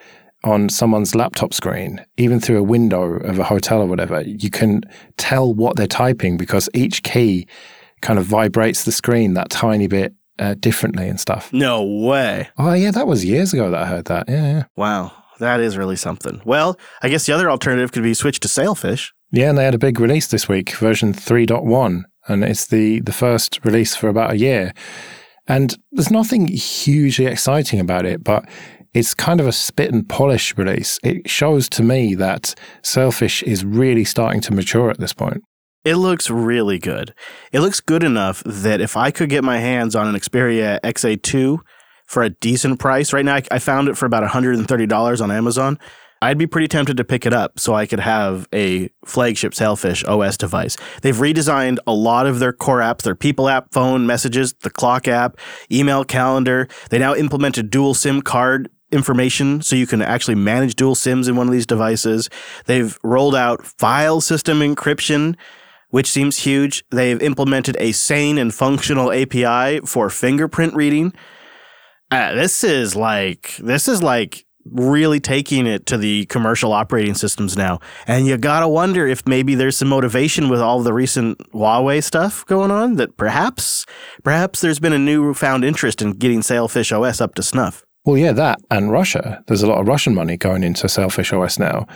on 0.45 0.69
someone's 0.69 1.15
laptop 1.15 1.53
screen, 1.53 2.05
even 2.17 2.41
through 2.41 2.59
a 2.59 2.63
window 2.63 3.03
of 3.03 3.39
a 3.39 3.45
hotel 3.45 3.83
or 3.83 3.87
whatever, 3.87 4.23
you 4.23 4.49
can 4.49 4.83
tell 5.17 5.53
what 5.53 5.77
they're 5.77 5.87
typing 5.87 6.37
because 6.37 6.69
each 6.73 7.03
key 7.03 7.47
kind 8.03 8.19
of 8.19 8.25
vibrates 8.27 8.85
the 8.85 8.93
screen 8.93 9.35
that 9.35 9.51
tiny 9.51 9.87
bit 9.87 10.15
uh, 10.39 10.55
differently 10.55 11.09
and 11.09 11.19
stuff. 11.19 11.53
No 11.53 11.85
way. 11.85 12.49
Oh, 12.59 12.73
yeah, 12.73 12.91
that 12.91 13.07
was 13.07 13.25
years 13.25 13.53
ago 13.53 13.71
that 13.71 13.83
I 13.83 13.87
heard 13.87 14.05
that. 14.07 14.29
Yeah, 14.29 14.47
yeah. 14.47 14.65
Wow. 14.77 15.13
That 15.39 15.61
is 15.61 15.77
really 15.77 15.97
something. 15.97 16.41
Well, 16.45 16.79
I 17.03 17.09
guess 17.09 17.27
the 17.27 17.33
other 17.33 17.51
alternative 17.51 17.93
could 17.93 18.03
be 18.03 18.15
switch 18.15 18.41
to 18.41 18.49
Sailfish. 18.49 19.13
Yeah, 19.33 19.51
and 19.51 19.59
they 19.59 19.65
had 19.65 19.75
a 19.75 19.79
big 19.79 20.01
release 20.01 20.29
this 20.29 20.49
week, 20.49 20.71
version 20.77 21.13
3.1, 21.13 22.05
and 22.29 22.45
it's 22.45 22.67
the, 22.67 23.01
the 23.01 23.13
first 23.13 23.61
release 23.65 23.95
for 23.95 24.09
about 24.09 24.33
a 24.33 24.39
year. 24.39 24.73
And 25.47 25.77
there's 25.93 26.11
nothing 26.11 26.49
hugely 26.49 27.27
exciting 27.27 27.81
about 27.81 28.07
it, 28.07 28.25
but 28.25 28.49
it's 28.95 29.15
kind 29.15 29.41
of 29.41 29.47
a 29.47 29.53
spit 29.53 29.93
and 29.93 30.09
polish 30.09 30.57
release. 30.57 30.99
It 31.03 31.29
shows 31.29 31.69
to 31.71 31.83
me 31.83 32.15
that 32.15 32.55
Sailfish 32.83 33.43
is 33.43 33.65
really 33.65 34.05
starting 34.05 34.41
to 34.43 34.55
mature 34.55 34.91
at 34.91 34.99
this 34.99 35.13
point. 35.13 35.43
It 35.87 35.99
looks 35.99 36.29
really 36.29 36.81
good. 36.81 37.15
It 37.53 37.61
looks 37.61 37.79
good 37.79 38.03
enough 38.03 38.43
that 38.45 38.81
if 38.81 38.97
I 38.97 39.13
could 39.13 39.29
get 39.29 39.45
my 39.45 39.59
hands 39.59 39.95
on 39.95 40.09
an 40.09 40.17
Xperia 40.17 40.81
XA2 40.81 41.59
for 42.07 42.25
a 42.25 42.31
decent 42.31 42.81
price, 42.81 43.13
right 43.13 43.25
now 43.25 43.39
I 43.53 43.61
found 43.61 43.89
it 43.89 43.97
for 43.97 44.05
about 44.05 44.29
$130 44.29 45.21
on 45.21 45.31
Amazon. 45.31 45.79
I'd 46.21 46.39
be 46.39 46.49
pretty 46.49 46.67
tempted 46.67 46.97
to 46.97 47.05
pick 47.05 47.25
it 47.25 47.33
up 47.33 47.61
so 47.61 47.75
I 47.75 47.87
could 47.87 48.01
have 48.01 48.49
a 48.53 48.91
flagship 49.05 49.55
Sailfish 49.55 50.03
OS 50.07 50.37
device. 50.37 50.77
They've 51.03 51.15
redesigned 51.15 51.79
a 51.87 51.93
lot 51.93 52.27
of 52.27 52.41
their 52.41 52.53
core 52.53 52.81
apps, 52.81 53.03
their 53.03 53.15
people 53.15 53.49
app, 53.49 53.73
phone, 53.73 54.09
messages, 54.09 54.55
the 54.55 54.71
clock 54.71 55.07
app, 55.07 55.37
email, 55.71 56.03
calendar. 56.03 56.67
They 56.91 56.99
now 56.99 57.15
implemented 57.15 57.71
dual 57.71 57.95
SIM 57.95 58.23
card 58.23 58.69
information 58.91 59.63
so 59.63 59.77
you 59.77 59.87
can 59.87 60.03
actually 60.03 60.35
manage 60.35 60.75
dual 60.75 60.97
SIMs 60.97 61.29
in 61.29 61.37
one 61.37 61.47
of 61.47 61.53
these 61.53 61.67
devices. 61.67 62.29
They've 62.65 62.99
rolled 63.05 63.37
out 63.37 63.65
file 63.65 64.21
system 64.21 64.59
encryption 64.59 65.37
which 65.91 66.11
seems 66.11 66.39
huge. 66.39 66.85
They've 66.91 67.21
implemented 67.21 67.77
a 67.79 67.93
sane 67.93 68.39
and 68.39 68.55
functional 68.55 69.13
API 69.13 69.81
for 69.87 70.11
fingerprint 70.11 70.75
reading. 70.75 71.13
Uh, 72.11 72.35
this 72.35 72.63
is 72.63 72.95
like 72.95 73.57
this 73.59 73.89
is 73.89 74.03
like 74.03 74.45
really 74.73 75.21
taking 75.21 75.67
it 75.67 75.87
to 75.87 75.97
the 75.97 76.27
commercial 76.27 76.73
operating 76.73 77.15
systems 77.15 77.57
now. 77.57 77.79
And 78.07 78.27
you 78.27 78.37
gotta 78.37 78.69
wonder 78.69 79.07
if 79.07 79.27
maybe 79.27 79.55
there's 79.55 79.77
some 79.77 79.89
motivation 79.89 80.49
with 80.49 80.61
all 80.61 80.83
the 80.83 80.93
recent 80.93 81.39
Huawei 81.53 82.03
stuff 82.03 82.45
going 82.47 82.71
on 82.71 82.97
that 82.97 83.17
perhaps 83.17 83.87
perhaps 84.25 84.61
there's 84.61 84.81
been 84.81 84.93
a 84.93 84.99
newfound 84.99 85.65
interest 85.65 86.03
in 86.03 86.13
getting 86.13 86.43
Sailfish 86.43 86.93
OS 86.93 87.21
up 87.21 87.35
to 87.37 87.43
snuff. 87.43 87.85
Well, 88.05 88.17
yeah, 88.17 88.33
that 88.33 88.61
and 88.71 88.91
Russia. 88.91 89.43
There's 89.47 89.63
a 89.63 89.67
lot 89.67 89.81
of 89.81 89.89
Russian 89.89 90.15
money 90.15 90.37
going 90.37 90.63
into 90.63 90.89
Sailfish 90.89 91.33
OS 91.33 91.59
now. 91.59 91.87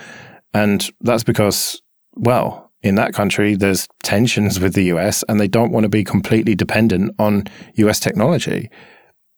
And 0.53 0.89
that's 0.99 1.23
because, 1.23 1.81
well, 2.13 2.70
in 2.83 2.95
that 2.95 3.13
country, 3.13 3.55
there's 3.55 3.87
tensions 4.03 4.59
with 4.59 4.73
the 4.73 4.85
US 4.85 5.23
and 5.29 5.39
they 5.39 5.47
don't 5.47 5.71
want 5.71 5.83
to 5.83 5.89
be 5.89 6.03
completely 6.03 6.55
dependent 6.55 7.13
on 7.19 7.45
US 7.75 7.99
technology. 7.99 8.69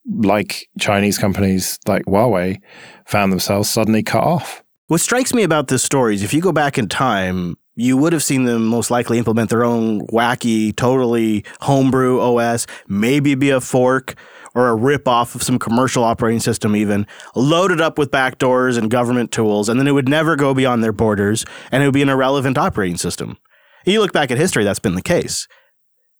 Like 0.05 0.67
Chinese 0.79 1.17
companies 1.17 1.79
like 1.87 2.03
Huawei 2.05 2.59
found 3.05 3.31
themselves 3.31 3.69
suddenly 3.69 4.03
cut 4.03 4.23
off. 4.23 4.63
What 4.87 5.01
strikes 5.01 5.33
me 5.33 5.43
about 5.43 5.67
this 5.67 5.83
story 5.83 6.15
is 6.15 6.23
if 6.23 6.33
you 6.33 6.41
go 6.41 6.51
back 6.51 6.77
in 6.77 6.87
time, 6.89 7.57
you 7.75 7.97
would 7.97 8.13
have 8.13 8.23
seen 8.23 8.43
them 8.43 8.65
most 8.65 8.91
likely 8.91 9.17
implement 9.17 9.49
their 9.49 9.63
own 9.63 10.05
wacky, 10.07 10.75
totally 10.75 11.43
homebrew 11.61 12.19
OS, 12.19 12.67
maybe 12.87 13.33
be 13.35 13.49
a 13.49 13.61
fork 13.61 14.15
or 14.55 14.69
a 14.69 14.75
rip 14.75 15.07
off 15.07 15.35
of 15.35 15.43
some 15.43 15.57
commercial 15.57 16.03
operating 16.03 16.39
system, 16.39 16.75
even 16.75 17.07
loaded 17.35 17.81
up 17.81 17.97
with 17.97 18.11
backdoors 18.11 18.77
and 18.77 18.91
government 18.91 19.31
tools, 19.31 19.69
and 19.69 19.79
then 19.79 19.87
it 19.87 19.91
would 19.91 20.09
never 20.09 20.35
go 20.35 20.53
beyond 20.53 20.83
their 20.83 20.91
borders 20.91 21.45
and 21.71 21.81
it 21.81 21.87
would 21.87 21.93
be 21.93 22.01
an 22.01 22.09
irrelevant 22.09 22.57
operating 22.57 22.97
system. 22.97 23.37
You 23.85 23.99
look 23.99 24.13
back 24.13 24.31
at 24.31 24.37
history, 24.37 24.63
that's 24.63 24.79
been 24.79 24.95
the 24.95 25.01
case. 25.01 25.47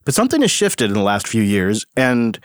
But 0.06 0.13
something 0.13 0.41
has 0.41 0.52
shifted 0.52 0.89
in 0.89 0.96
the 0.96 1.04
last 1.04 1.28
few 1.28 1.41
years, 1.41 1.86
and 1.96 2.38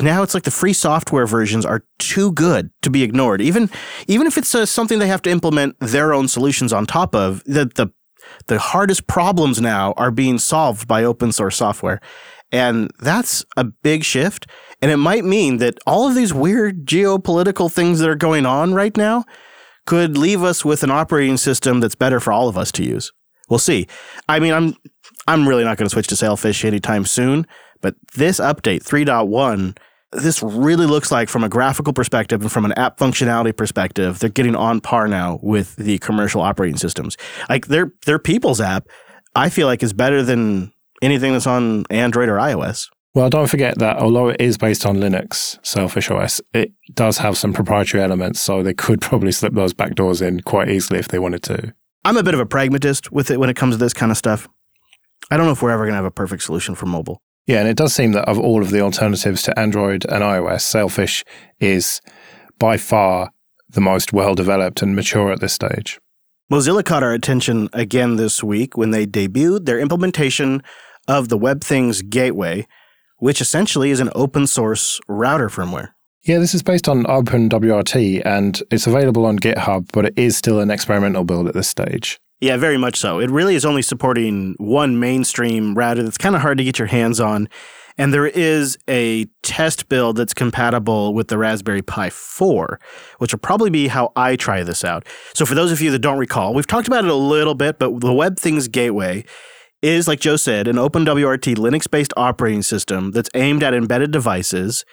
now 0.00 0.22
it's 0.22 0.34
like 0.34 0.42
the 0.42 0.50
free 0.50 0.74
software 0.74 1.26
versions 1.26 1.64
are 1.64 1.84
too 1.98 2.32
good 2.32 2.70
to 2.82 2.90
be 2.90 3.02
ignored. 3.02 3.40
Even 3.40 3.70
even 4.06 4.26
if 4.26 4.36
it's 4.36 4.54
uh, 4.54 4.66
something 4.66 4.98
they 4.98 5.06
have 5.06 5.22
to 5.22 5.30
implement 5.30 5.76
their 5.80 6.12
own 6.12 6.28
solutions 6.28 6.72
on 6.72 6.84
top 6.84 7.14
of, 7.14 7.42
the, 7.44 7.70
the 7.74 7.90
the 8.48 8.58
hardest 8.58 9.06
problems 9.06 9.60
now 9.60 9.92
are 9.96 10.10
being 10.10 10.38
solved 10.38 10.86
by 10.86 11.04
open 11.04 11.32
source 11.32 11.56
software. 11.56 12.00
And 12.52 12.90
that's 13.00 13.44
a 13.56 13.64
big 13.64 14.04
shift. 14.04 14.46
And 14.82 14.90
it 14.90 14.98
might 14.98 15.24
mean 15.24 15.56
that 15.58 15.78
all 15.86 16.06
of 16.06 16.14
these 16.14 16.34
weird 16.34 16.86
geopolitical 16.86 17.72
things 17.72 17.98
that 18.00 18.08
are 18.08 18.16
going 18.16 18.44
on 18.44 18.74
right 18.74 18.96
now 18.96 19.24
could 19.86 20.18
leave 20.18 20.42
us 20.42 20.64
with 20.64 20.82
an 20.82 20.90
operating 20.90 21.36
system 21.36 21.80
that's 21.80 21.94
better 21.94 22.20
for 22.20 22.32
all 22.32 22.48
of 22.48 22.58
us 22.58 22.70
to 22.72 22.84
use. 22.84 23.12
We'll 23.48 23.58
see. 23.58 23.86
I 24.28 24.40
mean, 24.40 24.52
I'm 24.52 24.76
I'm 25.26 25.48
really 25.48 25.64
not 25.64 25.76
going 25.76 25.86
to 25.86 25.92
switch 25.92 26.08
to 26.08 26.16
Sailfish 26.16 26.64
anytime 26.64 27.04
soon, 27.04 27.46
but 27.80 27.94
this 28.14 28.38
update 28.38 28.82
3.1 28.82 29.76
this 30.12 30.42
really 30.42 30.86
looks 30.86 31.10
like 31.10 31.28
from 31.28 31.44
a 31.44 31.48
graphical 31.48 31.92
perspective 31.92 32.40
and 32.40 32.50
from 32.50 32.64
an 32.64 32.72
app 32.72 32.98
functionality 32.98 33.54
perspective, 33.54 34.18
they're 34.18 34.30
getting 34.30 34.54
on 34.54 34.80
par 34.80 35.08
now 35.08 35.38
with 35.42 35.76
the 35.76 35.98
commercial 35.98 36.40
operating 36.40 36.76
systems. 36.76 37.16
Like 37.48 37.66
their 37.66 37.92
their 38.06 38.18
people's 38.18 38.60
app, 38.60 38.86
I 39.34 39.48
feel 39.48 39.66
like 39.66 39.82
is 39.82 39.92
better 39.92 40.22
than 40.22 40.72
anything 41.02 41.32
that's 41.32 41.46
on 41.46 41.84
Android 41.90 42.28
or 42.28 42.36
iOS. 42.36 42.88
Well, 43.16 43.30
don't 43.30 43.46
forget 43.46 43.78
that 43.78 43.96
although 43.96 44.28
it 44.28 44.42
is 44.42 44.58
based 44.58 44.84
on 44.84 44.98
Linux, 44.98 45.58
Sailfish 45.64 46.10
OS, 46.10 46.42
it 46.52 46.72
does 46.92 47.16
have 47.16 47.38
some 47.38 47.54
proprietary 47.54 48.02
elements, 48.02 48.40
so 48.40 48.62
they 48.62 48.74
could 48.74 49.00
probably 49.00 49.32
slip 49.32 49.54
those 49.54 49.72
backdoors 49.72 50.20
in 50.20 50.40
quite 50.40 50.68
easily 50.68 50.98
if 50.98 51.08
they 51.08 51.18
wanted 51.18 51.42
to. 51.44 51.72
I'm 52.04 52.18
a 52.18 52.22
bit 52.22 52.34
of 52.34 52.40
a 52.40 52.44
pragmatist 52.44 53.10
with 53.10 53.30
it 53.30 53.40
when 53.40 53.48
it 53.48 53.56
comes 53.56 53.74
to 53.74 53.78
this 53.78 53.94
kind 53.94 54.12
of 54.12 54.18
stuff. 54.18 54.46
I 55.30 55.38
don't 55.38 55.46
know 55.46 55.52
if 55.52 55.62
we're 55.62 55.70
ever 55.70 55.84
going 55.84 55.94
to 55.94 55.96
have 55.96 56.04
a 56.04 56.10
perfect 56.10 56.42
solution 56.42 56.74
for 56.74 56.84
mobile. 56.84 57.22
Yeah, 57.46 57.60
and 57.60 57.68
it 57.68 57.78
does 57.78 57.94
seem 57.94 58.12
that 58.12 58.28
of 58.28 58.38
all 58.38 58.60
of 58.60 58.68
the 58.68 58.82
alternatives 58.82 59.40
to 59.44 59.58
Android 59.58 60.04
and 60.10 60.22
iOS, 60.22 60.60
Sailfish 60.60 61.24
is 61.58 62.02
by 62.58 62.76
far 62.76 63.30
the 63.70 63.80
most 63.80 64.12
well 64.12 64.34
developed 64.34 64.82
and 64.82 64.94
mature 64.94 65.32
at 65.32 65.40
this 65.40 65.54
stage. 65.54 65.98
Mozilla 66.52 66.84
caught 66.84 67.02
our 67.02 67.14
attention 67.14 67.70
again 67.72 68.16
this 68.16 68.44
week 68.44 68.76
when 68.76 68.90
they 68.90 69.06
debuted 69.06 69.64
their 69.64 69.80
implementation 69.80 70.62
of 71.08 71.30
the 71.30 71.38
WebThings 71.38 72.10
Gateway, 72.10 72.66
which 73.18 73.40
essentially 73.40 73.90
is 73.90 74.00
an 74.00 74.10
open 74.14 74.46
source 74.46 75.00
router 75.08 75.48
firmware. 75.48 75.90
Yeah, 76.24 76.38
this 76.38 76.54
is 76.54 76.62
based 76.62 76.88
on 76.88 77.04
OpenWRT 77.04 78.22
and 78.24 78.60
it's 78.70 78.86
available 78.86 79.24
on 79.24 79.38
GitHub, 79.38 79.88
but 79.92 80.06
it 80.06 80.14
is 80.16 80.36
still 80.36 80.58
an 80.58 80.70
experimental 80.70 81.24
build 81.24 81.46
at 81.46 81.54
this 81.54 81.68
stage. 81.68 82.18
Yeah, 82.40 82.56
very 82.56 82.76
much 82.76 82.96
so. 82.96 83.20
It 83.20 83.30
really 83.30 83.54
is 83.54 83.64
only 83.64 83.82
supporting 83.82 84.56
one 84.58 84.98
mainstream 84.98 85.74
router 85.74 86.02
that's 86.02 86.18
kind 86.18 86.34
of 86.34 86.42
hard 86.42 86.58
to 86.58 86.64
get 86.64 86.78
your 86.78 86.88
hands 86.88 87.20
on. 87.20 87.48
And 87.98 88.12
there 88.12 88.26
is 88.26 88.76
a 88.88 89.24
test 89.42 89.88
build 89.88 90.16
that's 90.16 90.34
compatible 90.34 91.14
with 91.14 91.28
the 91.28 91.38
Raspberry 91.38 91.80
Pi 91.80 92.10
4, 92.10 92.78
which 93.18 93.32
will 93.32 93.38
probably 93.38 93.70
be 93.70 93.88
how 93.88 94.12
I 94.16 94.36
try 94.36 94.62
this 94.64 94.84
out. 94.84 95.06
So, 95.32 95.46
for 95.46 95.54
those 95.54 95.72
of 95.72 95.80
you 95.80 95.90
that 95.92 96.00
don't 96.00 96.18
recall, 96.18 96.52
we've 96.52 96.66
talked 96.66 96.88
about 96.88 97.04
it 97.04 97.10
a 97.10 97.14
little 97.14 97.54
bit, 97.54 97.78
but 97.78 98.00
the 98.00 98.12
Web 98.12 98.38
Things 98.38 98.68
Gateway 98.68 99.24
is, 99.82 100.08
like 100.08 100.20
Joe 100.20 100.36
said, 100.36 100.68
an 100.68 100.76
OpenWRT 100.76 101.56
Linux 101.56 101.90
based 101.90 102.12
operating 102.16 102.62
system 102.62 103.12
that's 103.12 103.30
aimed 103.34 103.62
at 103.62 103.74
embedded 103.74 104.10
devices 104.10 104.84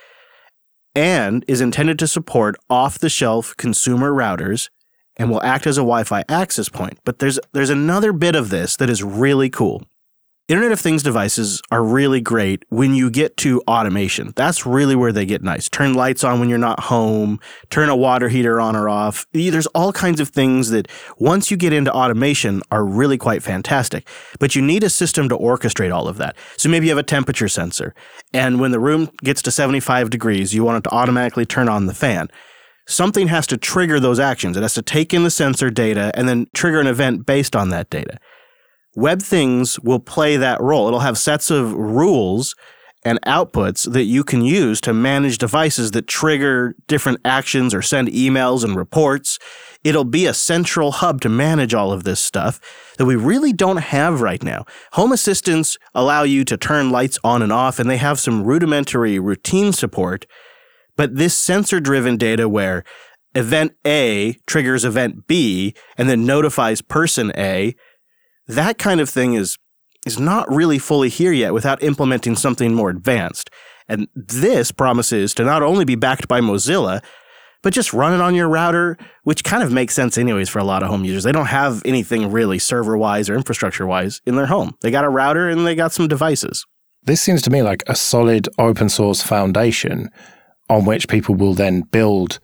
and 0.96 1.43
is 1.48 1.62
intended 1.62 1.98
to 2.00 2.08
support 2.08 2.56
off 2.69 3.00
the 3.00 3.10
shelf 3.10 3.56
consumer 3.58 4.12
routers 4.12 4.69
and 5.17 5.30
will 5.30 5.41
act 5.43 5.67
as 5.67 5.78
a 5.78 5.82
Wi-Fi 5.82 6.24
access 6.30 6.69
point. 6.69 7.00
But 7.04 7.19
there's 7.19 7.39
there's 7.54 7.69
another 7.69 8.13
bit 8.13 8.36
of 8.36 8.50
this 8.50 8.76
that 8.78 8.89
is 8.89 9.04
really 9.04 9.50
cool. 9.50 9.84
Internet 10.54 10.74
of 10.74 10.80
Things 10.82 11.02
devices 11.02 11.63
are 11.72 11.84
really 11.84 12.22
great 12.22 12.63
when 12.70 12.94
you 12.94 13.10
get 13.10 13.38
to 13.38 13.60
automation. 13.62 14.34
That's 14.36 14.68
really 14.68 14.96
where 14.96 15.12
they 15.12 15.26
get 15.26 15.42
nice. 15.42 15.68
Turn 15.68 15.96
lights 15.96 16.24
on 16.24 16.39
when 16.39 16.48
you're 16.48 16.60
not 16.60 16.80
home, 16.80 17.39
turn 17.72 17.89
a 17.89 17.96
water 17.96 18.30
heater 18.30 18.62
on 18.62 18.76
or 18.76 18.88
off. 18.88 19.26
There's 19.32 19.66
all 19.66 19.92
kinds 19.92 20.20
of 20.20 20.30
things 20.30 20.70
that 20.70 20.88
once 21.18 21.50
you 21.50 21.58
get 21.58 21.74
into 21.74 21.92
automation 21.92 22.62
are 22.70 22.86
really 22.86 23.18
quite 23.18 23.42
fantastic. 23.42 24.08
But 24.38 24.54
you 24.54 24.62
need 24.62 24.84
a 24.84 24.92
system 24.92 25.28
to 25.30 25.36
orchestrate 25.36 25.92
all 25.92 26.08
of 26.08 26.18
that. 26.18 26.36
So 26.56 26.70
maybe 26.70 26.86
you 26.86 26.92
have 26.92 27.00
a 27.00 27.04
temperature 27.04 27.50
sensor, 27.50 27.96
and 28.32 28.60
when 28.60 28.70
the 28.70 28.80
room 28.80 29.10
gets 29.24 29.42
to 29.42 29.52
75 29.52 30.12
degrees, 30.12 30.54
you 30.54 30.63
want 30.63 30.86
it 30.86 30.88
to 30.88 30.96
automatically 30.96 31.48
turn 31.48 31.68
on 31.68 31.88
the 31.88 31.96
fan 31.96 32.30
something 32.86 33.30
has 33.30 33.48
to 33.48 33.58
trigger 33.58 33.98
those 33.98 34.20
actions. 34.20 34.58
It 34.58 34.62
has 34.62 34.74
to 34.74 34.82
take 34.82 35.13
in 35.13 35.24
the 35.24 35.32
sensor 35.32 35.70
data 35.70 36.12
and 36.16 36.28
then 36.28 36.48
trigger 36.54 36.82
an 36.82 36.88
event 36.88 37.26
based 37.26 37.56
on 37.56 37.70
that 37.70 37.89
data. 37.89 38.20
WebThings 38.98 39.84
will 39.84 40.00
play 40.00 40.38
that 40.38 40.62
role. 40.62 40.88
It'll 40.88 41.00
have 41.00 41.18
sets 41.18 41.50
of 41.50 41.74
rules 41.74 42.56
and 43.06 43.20
outputs 43.24 43.92
that 43.92 44.04
you 44.04 44.24
can 44.24 44.42
use 44.44 44.80
to 44.80 44.94
manage 44.94 45.38
devices 45.38 45.92
that 45.92 46.08
trigger 46.08 46.74
different 46.88 47.20
actions 47.26 47.74
or 47.74 47.82
send 47.82 48.08
emails 48.08 48.64
and 48.64 48.78
reports. 48.78 49.40
It'll 49.84 50.06
be 50.06 50.26
a 50.26 50.34
central 50.34 50.94
hub 50.94 51.20
to 51.22 51.30
manage 51.30 51.74
all 51.74 51.92
of 51.92 52.06
this 52.06 52.22
stuff 52.22 52.62
that 52.98 53.06
we 53.06 53.18
really 53.18 53.52
don't 53.52 53.78
have 53.78 54.22
right 54.22 54.42
now. 54.42 54.66
Home 54.94 55.12
assistants 55.12 55.78
allow 55.94 56.24
you 56.24 56.46
to 56.46 56.56
turn 56.56 56.92
lights 56.92 57.20
on 57.26 57.42
and 57.42 57.52
off, 57.52 57.78
and 57.78 57.90
they 57.90 57.98
have 57.98 58.22
some 58.22 58.44
rudimentary 58.44 59.20
routine 59.20 59.74
support 59.74 60.26
but 60.96 61.16
this 61.16 61.34
sensor 61.34 61.80
driven 61.80 62.18
data 62.18 62.48
where 62.48 62.84
event 63.36 63.74
A 63.86 64.38
triggers 64.46 64.86
event 64.86 65.28
B 65.28 65.74
and 65.98 66.10
then 66.10 66.26
notifies 66.26 66.82
person 66.82 67.32
A, 67.36 67.76
that 68.48 68.78
kind 68.78 69.00
of 69.00 69.10
thing 69.10 69.34
is 69.34 69.58
is 70.06 70.20
not 70.20 70.52
really 70.54 70.78
fully 70.80 71.10
here 71.10 71.32
yet 71.32 71.54
without 71.54 71.82
implementing 71.82 72.36
something 72.36 72.74
more 72.74 72.90
advanced. 72.90 73.50
And 73.88 74.08
this 74.16 74.72
promises 74.72 75.34
to 75.36 75.44
not 75.44 75.64
only 75.64 75.86
be 75.86 75.96
backed 75.96 76.28
by 76.28 76.42
Mozilla, 76.42 77.02
but 77.62 77.74
just 77.74 77.94
run 77.94 78.14
it 78.14 78.22
on 78.22 78.36
your 78.36 78.50
router, 78.50 78.98
which 79.24 79.44
kind 79.44 79.64
of 79.64 79.72
makes 79.72 79.94
sense 79.94 80.18
anyways 80.18 80.50
for 80.50 80.60
a 80.60 80.64
lot 80.64 80.84
of 80.84 80.90
home 80.90 81.06
users. 81.06 81.24
They 81.24 81.32
don't 81.32 81.46
have 81.46 81.82
anything 81.86 82.30
really 82.32 82.60
server 82.60 82.98
wise 82.98 83.30
or 83.30 83.36
infrastructure 83.36 83.88
wise 83.88 84.22
in 84.26 84.36
their 84.36 84.48
home. 84.48 84.76
They 84.82 84.92
got 84.92 85.06
a 85.06 85.10
router 85.10 85.50
and 85.50 85.66
they 85.66 85.76
got 85.76 85.94
some 85.94 86.08
devices. 86.08 86.66
This 87.04 87.22
seems 87.22 87.42
to 87.44 87.50
me 87.50 87.62
like 87.62 87.84
a 87.88 87.96
solid 87.96 88.50
open 88.58 88.90
source 88.90 89.22
foundation 89.22 90.10
on 90.70 90.86
which 90.86 91.08
people 91.08 91.36
will 91.36 91.54
then 91.54 91.82
build 91.82 92.40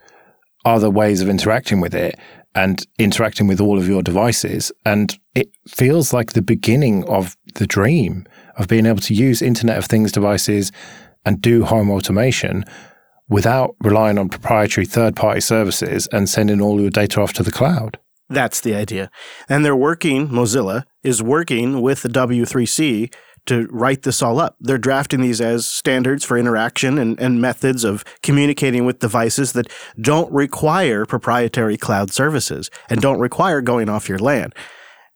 other 0.66 0.90
ways 0.90 1.22
of 1.22 1.30
interacting 1.30 1.80
with 1.80 1.94
it 1.94 2.18
and 2.56 2.86
interacting 2.98 3.48
with 3.48 3.62
all 3.62 3.78
of 3.78 3.88
your 3.88 4.02
devices. 4.02 4.72
And 4.86 5.18
it 5.36 5.50
feels 5.68 6.14
like 6.14 6.34
the 6.34 6.42
beginning 6.42 7.04
of 7.06 7.38
the 7.56 7.68
dream 7.68 8.26
of 8.58 8.68
being 8.68 8.86
able 8.86 9.02
to 9.02 9.14
use 9.14 9.42
Internet 9.42 9.78
of 9.78 9.86
Things 9.86 10.12
devices 10.12 10.72
and 11.26 11.42
do 11.42 11.64
home 11.64 11.90
automation 11.90 12.66
without 13.28 13.76
relying 13.82 14.18
on 14.18 14.30
proprietary 14.30 14.86
third 14.86 15.16
party 15.16 15.40
services 15.40 16.08
and 16.12 16.28
sending 16.28 16.62
all 16.62 16.82
your 16.82 16.90
data 16.90 17.22
off 17.22 17.34
to 17.34 17.44
the 17.44 17.52
cloud. 17.52 18.00
That's 18.30 18.62
the 18.62 18.76
idea. 18.76 19.10
And 19.48 19.66
they're 19.66 19.76
working, 19.76 20.28
Mozilla 20.28 20.84
is 21.04 21.24
working 21.24 21.82
with 21.82 22.04
the 22.04 22.10
W3C 22.10 23.14
to 23.50 23.68
write 23.72 24.04
this 24.04 24.22
all 24.22 24.40
up. 24.40 24.56
They're 24.60 24.78
drafting 24.78 25.22
these 25.22 25.42
as 25.42 25.68
standards 25.68 26.24
for 26.24 26.38
interaction 26.38 26.98
and, 26.98 27.20
and 27.20 27.42
methods 27.42 27.84
of 27.84 28.06
communicating 28.24 28.86
with 28.86 29.00
devices 29.00 29.54
that 29.54 29.72
don't 30.00 30.32
require 30.32 31.06
proprietary 31.06 31.78
cloud 31.78 32.12
services 32.12 32.70
and 32.90 33.02
don't 33.02 33.20
require 33.20 33.62
going 33.62 33.90
off 33.90 34.08
your 34.08 34.20
LAN. 34.20 34.54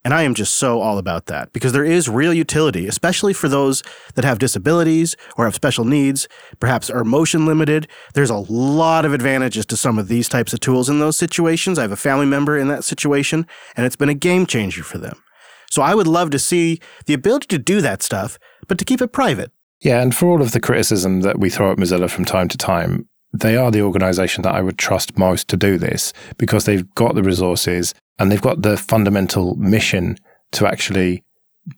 And 0.05 0.13
I 0.13 0.23
am 0.23 0.33
just 0.33 0.55
so 0.55 0.81
all 0.81 0.97
about 0.97 1.27
that 1.27 1.53
because 1.53 1.71
there 1.71 1.85
is 1.85 2.09
real 2.09 2.33
utility, 2.33 2.87
especially 2.87 3.31
for 3.31 3.47
those 3.47 3.83
that 4.15 4.25
have 4.25 4.37
disabilities 4.37 5.15
or 5.37 5.45
have 5.45 5.55
special 5.55 5.85
needs, 5.85 6.27
perhaps 6.59 6.89
are 6.89 7.05
motion 7.05 7.45
limited. 7.45 7.87
There's 8.13 8.29
a 8.29 8.35
lot 8.35 9.05
of 9.05 9.13
advantages 9.13 9.65
to 9.67 9.77
some 9.77 9.97
of 9.97 10.09
these 10.09 10.27
types 10.27 10.51
of 10.51 10.59
tools 10.59 10.89
in 10.89 10.99
those 10.99 11.15
situations. 11.15 11.79
I 11.79 11.83
have 11.83 11.93
a 11.93 11.95
family 11.95 12.25
member 12.25 12.57
in 12.57 12.67
that 12.67 12.83
situation, 12.83 13.47
and 13.77 13.85
it's 13.85 13.95
been 13.95 14.09
a 14.09 14.13
game 14.13 14.45
changer 14.45 14.83
for 14.83 14.97
them. 14.97 15.23
So 15.73 15.81
I 15.81 15.95
would 15.95 16.05
love 16.05 16.29
to 16.29 16.37
see 16.37 16.79
the 17.07 17.15
ability 17.15 17.47
to 17.47 17.57
do 17.57 17.81
that 17.81 18.03
stuff, 18.03 18.37
but 18.67 18.77
to 18.77 18.85
keep 18.85 19.01
it 19.01 19.07
private. 19.07 19.51
Yeah, 19.81 20.03
and 20.03 20.13
for 20.13 20.27
all 20.27 20.39
of 20.39 20.51
the 20.51 20.59
criticism 20.59 21.21
that 21.21 21.39
we 21.39 21.49
throw 21.49 21.71
at 21.71 21.79
Mozilla 21.79 22.11
from 22.11 22.25
time 22.25 22.47
to 22.49 22.59
time, 22.59 23.09
they 23.33 23.57
are 23.57 23.71
the 23.71 23.81
organization 23.81 24.43
that 24.43 24.53
I 24.53 24.61
would 24.61 24.77
trust 24.77 25.17
most 25.17 25.47
to 25.47 25.57
do 25.57 25.79
this 25.79 26.13
because 26.37 26.65
they've 26.65 26.87
got 26.93 27.15
the 27.15 27.23
resources 27.23 27.95
and 28.19 28.31
they've 28.31 28.39
got 28.39 28.61
the 28.61 28.77
fundamental 28.77 29.55
mission 29.55 30.19
to 30.51 30.67
actually 30.67 31.23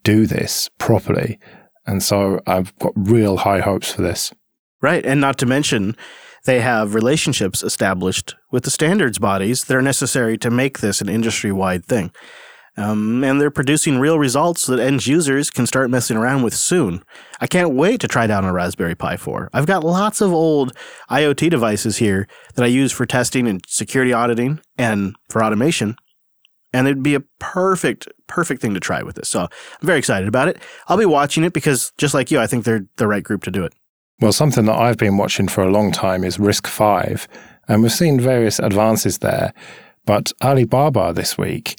do 0.04 0.26
this 0.26 0.70
properly. 0.78 1.40
And 1.86 2.04
so 2.04 2.42
I've 2.46 2.78
got 2.80 2.92
real 2.98 3.38
high 3.38 3.62
hopes 3.62 3.94
for 3.94 4.02
this. 4.02 4.34
Right. 4.82 5.06
And 5.06 5.22
not 5.22 5.38
to 5.38 5.46
mention, 5.46 5.96
They 6.46 6.60
have 6.60 6.94
relationships 6.94 7.64
established 7.64 8.36
with 8.52 8.66
the 8.66 8.72
standards 8.72 9.18
bodies 9.18 9.64
that 9.64 9.76
are 9.76 9.82
necessary 9.82 10.38
to 10.38 10.52
make 10.52 10.80
this 10.80 11.02
an 11.02 11.10
industry 11.10 11.52
wide 11.52 11.84
thing. 11.86 12.12
Um, 12.78 13.24
and 13.24 13.40
they're 13.40 13.52
producing 13.52 14.00
real 14.00 14.20
results 14.20 14.66
that 14.66 14.80
end 14.80 15.08
users 15.08 15.50
can 15.50 15.66
start 15.66 15.90
messing 15.90 16.18
around 16.18 16.44
with 16.44 16.54
soon. 16.54 17.04
I 17.40 17.48
can't 17.48 17.74
wait 17.74 18.02
to 18.02 18.08
try 18.08 18.28
down 18.28 18.44
a 18.44 18.52
Raspberry 18.52 18.96
Pi 18.96 19.16
4. 19.16 19.50
I've 19.54 19.66
got 19.66 19.84
lots 19.84 20.20
of 20.20 20.34
old 20.34 20.76
IoT 21.10 21.50
devices 21.50 21.98
here 21.98 22.28
that 22.56 22.64
I 22.64 22.68
use 22.68 22.92
for 22.92 23.06
testing 23.06 23.48
and 23.48 23.64
security 23.68 24.12
auditing 24.12 24.60
and 24.78 25.16
for 25.30 25.42
automation. 25.44 25.96
And 26.74 26.88
it'd 26.88 27.04
be 27.04 27.16
a 27.16 27.22
perfect, 27.40 28.10
perfect 28.28 28.62
thing 28.62 28.74
to 28.74 28.82
try 28.82 29.02
with 29.02 29.16
this. 29.16 29.30
So 29.30 29.44
I'm 29.44 29.50
very 29.82 30.00
excited 30.00 30.28
about 30.28 30.50
it. 30.50 30.58
I'll 30.88 30.98
be 30.98 31.06
watching 31.06 31.46
it 31.46 31.54
because, 31.54 31.94
just 31.98 32.14
like 32.14 32.30
you, 32.30 32.40
I 32.40 32.48
think 32.48 32.66
they're 32.66 32.86
the 32.98 33.08
right 33.08 33.24
group 33.24 33.44
to 33.44 33.52
do 33.52 33.64
it. 33.64 33.74
Well, 34.20 34.34
something 34.34 34.66
that 34.66 34.78
I've 34.78 34.98
been 34.98 35.16
watching 35.16 35.48
for 35.48 35.64
a 35.64 35.72
long 35.72 35.94
time 35.94 36.26
is 36.26 36.38
RISC-V, 36.38 37.28
and 37.70 37.82
we've 37.82 37.92
seen 37.92 38.20
various 38.20 38.60
advances 38.60 39.20
there. 39.20 39.54
But 40.06 40.34
Alibaba 40.42 41.14
this 41.14 41.38
week 41.38 41.78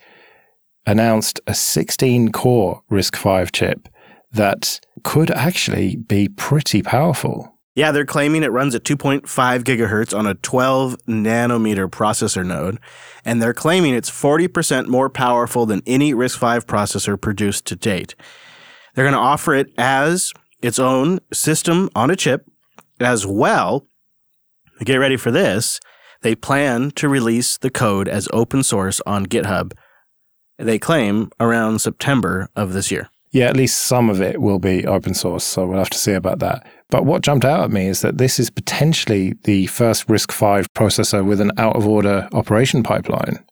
announced 0.87 1.41
a 1.47 1.55
16 1.55 2.33
core 2.33 2.83
RISC-V 2.91 3.51
chip 3.53 3.89
that 4.33 4.81
could 5.03 5.31
actually 5.31 5.97
be 5.97 6.29
pretty 6.29 6.83
powerful. 6.83 7.53
Yeah, 7.75 7.93
they're 7.93 8.07
claiming 8.07 8.43
it 8.43 8.53
runs 8.53 8.75
at 8.75 8.85
2.5 8.85 9.23
gigahertz 9.63 10.17
on 10.17 10.27
a 10.27 10.35
12 10.35 10.97
nanometer 11.07 11.89
processor 11.91 12.45
node, 12.45 12.79
and 13.25 13.43
they're 13.43 13.53
claiming 13.53 13.95
it's 13.95 14.11
40% 14.11 14.87
more 14.87 15.11
powerful 15.11 15.67
than 15.67 15.83
any 15.87 16.15
RISC-V 16.15 16.67
processor 16.67 17.21
produced 17.21 17.67
to 17.67 17.77
date. 17.77 18.15
They're 18.95 19.05
going 19.05 19.13
to 19.13 19.19
offer 19.19 19.55
it 19.55 19.73
as 19.77 20.33
its 20.63 20.79
own 20.79 21.19
system 21.33 21.91
on 21.95 22.11
a 22.11 22.17
chip, 22.17 22.47
as 23.01 23.27
well. 23.27 23.87
Get 24.81 24.97
ready 24.97 25.17
for 25.17 25.31
this. 25.31 25.81
They 26.23 26.35
plan 26.35 26.91
to 26.93 27.09
release 27.09 27.59
the 27.59 27.71
code 27.71 28.09
as 28.09 28.29
open 28.33 28.63
source 28.63 29.01
on 29.07 29.27
GitHub 29.27 29.73
they 30.59 30.79
claim, 30.79 31.31
around 31.41 31.81
September 31.81 32.49
of 32.57 32.73
this 32.73 32.91
year. 32.91 33.09
Yeah, 33.31 33.47
at 33.49 33.57
least 33.57 33.85
some 33.85 34.09
of 34.09 34.23
it 34.23 34.41
will 34.41 34.59
be 34.59 34.87
open 34.87 35.13
source, 35.13 35.45
so 35.45 35.67
we'll 35.67 35.79
have 35.79 35.91
to 35.91 35.99
see 35.99 36.13
about 36.13 36.39
that. 36.39 36.67
But 36.89 37.05
what 37.05 37.23
jumped 37.23 37.45
out 37.45 37.65
at 37.65 37.71
me 37.71 37.87
is 37.87 38.01
that 38.01 38.19
this 38.19 38.39
is 38.39 38.49
potentially 38.49 39.35
the 39.45 39.67
first 39.67 40.07
RISC-V 40.07 40.69
processor 40.75 41.25
with 41.25 41.41
an 41.41 41.53
out 41.59 41.77
of 41.77 41.87
order 41.87 42.29
operation 42.33 42.83
pipeline. 42.83 43.45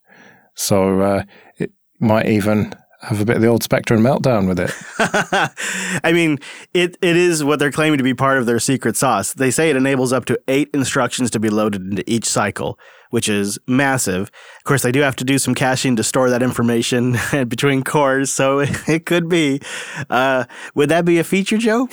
So 0.55 1.01
uh, 1.01 1.25
it 1.59 1.73
might 2.01 2.27
even 2.27 2.73
have 3.05 3.21
a 3.21 3.25
bit 3.25 3.37
of 3.37 3.43
the 3.43 3.49
old 3.49 3.63
Spectre 3.63 3.97
meltdown 3.97 4.49
with 4.49 4.59
it. 4.59 4.71
I 6.05 6.13
mean, 6.13 6.39
it 6.73 6.97
it 7.03 7.17
is 7.17 7.45
what 7.45 7.59
they're 7.59 7.73
claiming 7.73 7.99
to 7.99 8.05
be 8.05 8.15
part 8.15 8.39
of 8.39 8.47
their 8.47 8.59
secret 8.59 8.97
sauce. 8.97 9.35
They 9.35 9.51
say 9.51 9.71
it 9.71 9.77
enables 9.77 10.13
up 10.13 10.25
to 10.27 10.41
eight 10.49 10.71
instructions 10.73 11.31
to 11.33 11.41
be 11.41 11.51
loaded 11.51 11.83
into 11.83 12.05
each 12.11 12.25
cycle, 12.25 12.79
which 13.11 13.29
is 13.29 13.59
massive. 13.67 14.31
Of 14.59 14.65
course, 14.65 14.83
they 14.83 14.93
do 14.93 15.01
have 15.01 15.17
to 15.17 15.25
do 15.25 15.39
some 15.39 15.55
caching 15.55 15.97
to 15.97 16.03
store 16.03 16.31
that 16.31 16.43
information 16.43 17.17
between 17.49 17.83
cores, 17.83 18.33
so 18.33 18.61
it 18.89 19.07
could 19.07 19.29
be. 19.29 19.61
Uh, 20.09 20.45
would 20.75 20.89
that 20.89 21.05
be 21.05 21.19
a 21.19 21.25
feature, 21.25 21.59
Joe? 21.59 21.89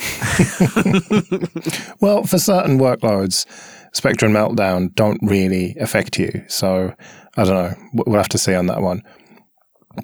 well, 2.00 2.24
for 2.24 2.38
certain 2.38 2.78
workloads, 2.78 3.46
Spectre 3.92 4.28
meltdown 4.28 4.94
don't 4.94 5.20
really 5.22 5.76
affect 5.78 6.18
you. 6.18 6.44
So 6.48 6.94
I 7.36 7.44
don't 7.44 7.54
know. 7.54 7.74
We'll 8.06 8.16
have 8.16 8.28
to 8.30 8.38
see 8.38 8.54
on 8.54 8.66
that 8.66 8.80
one. 8.80 9.02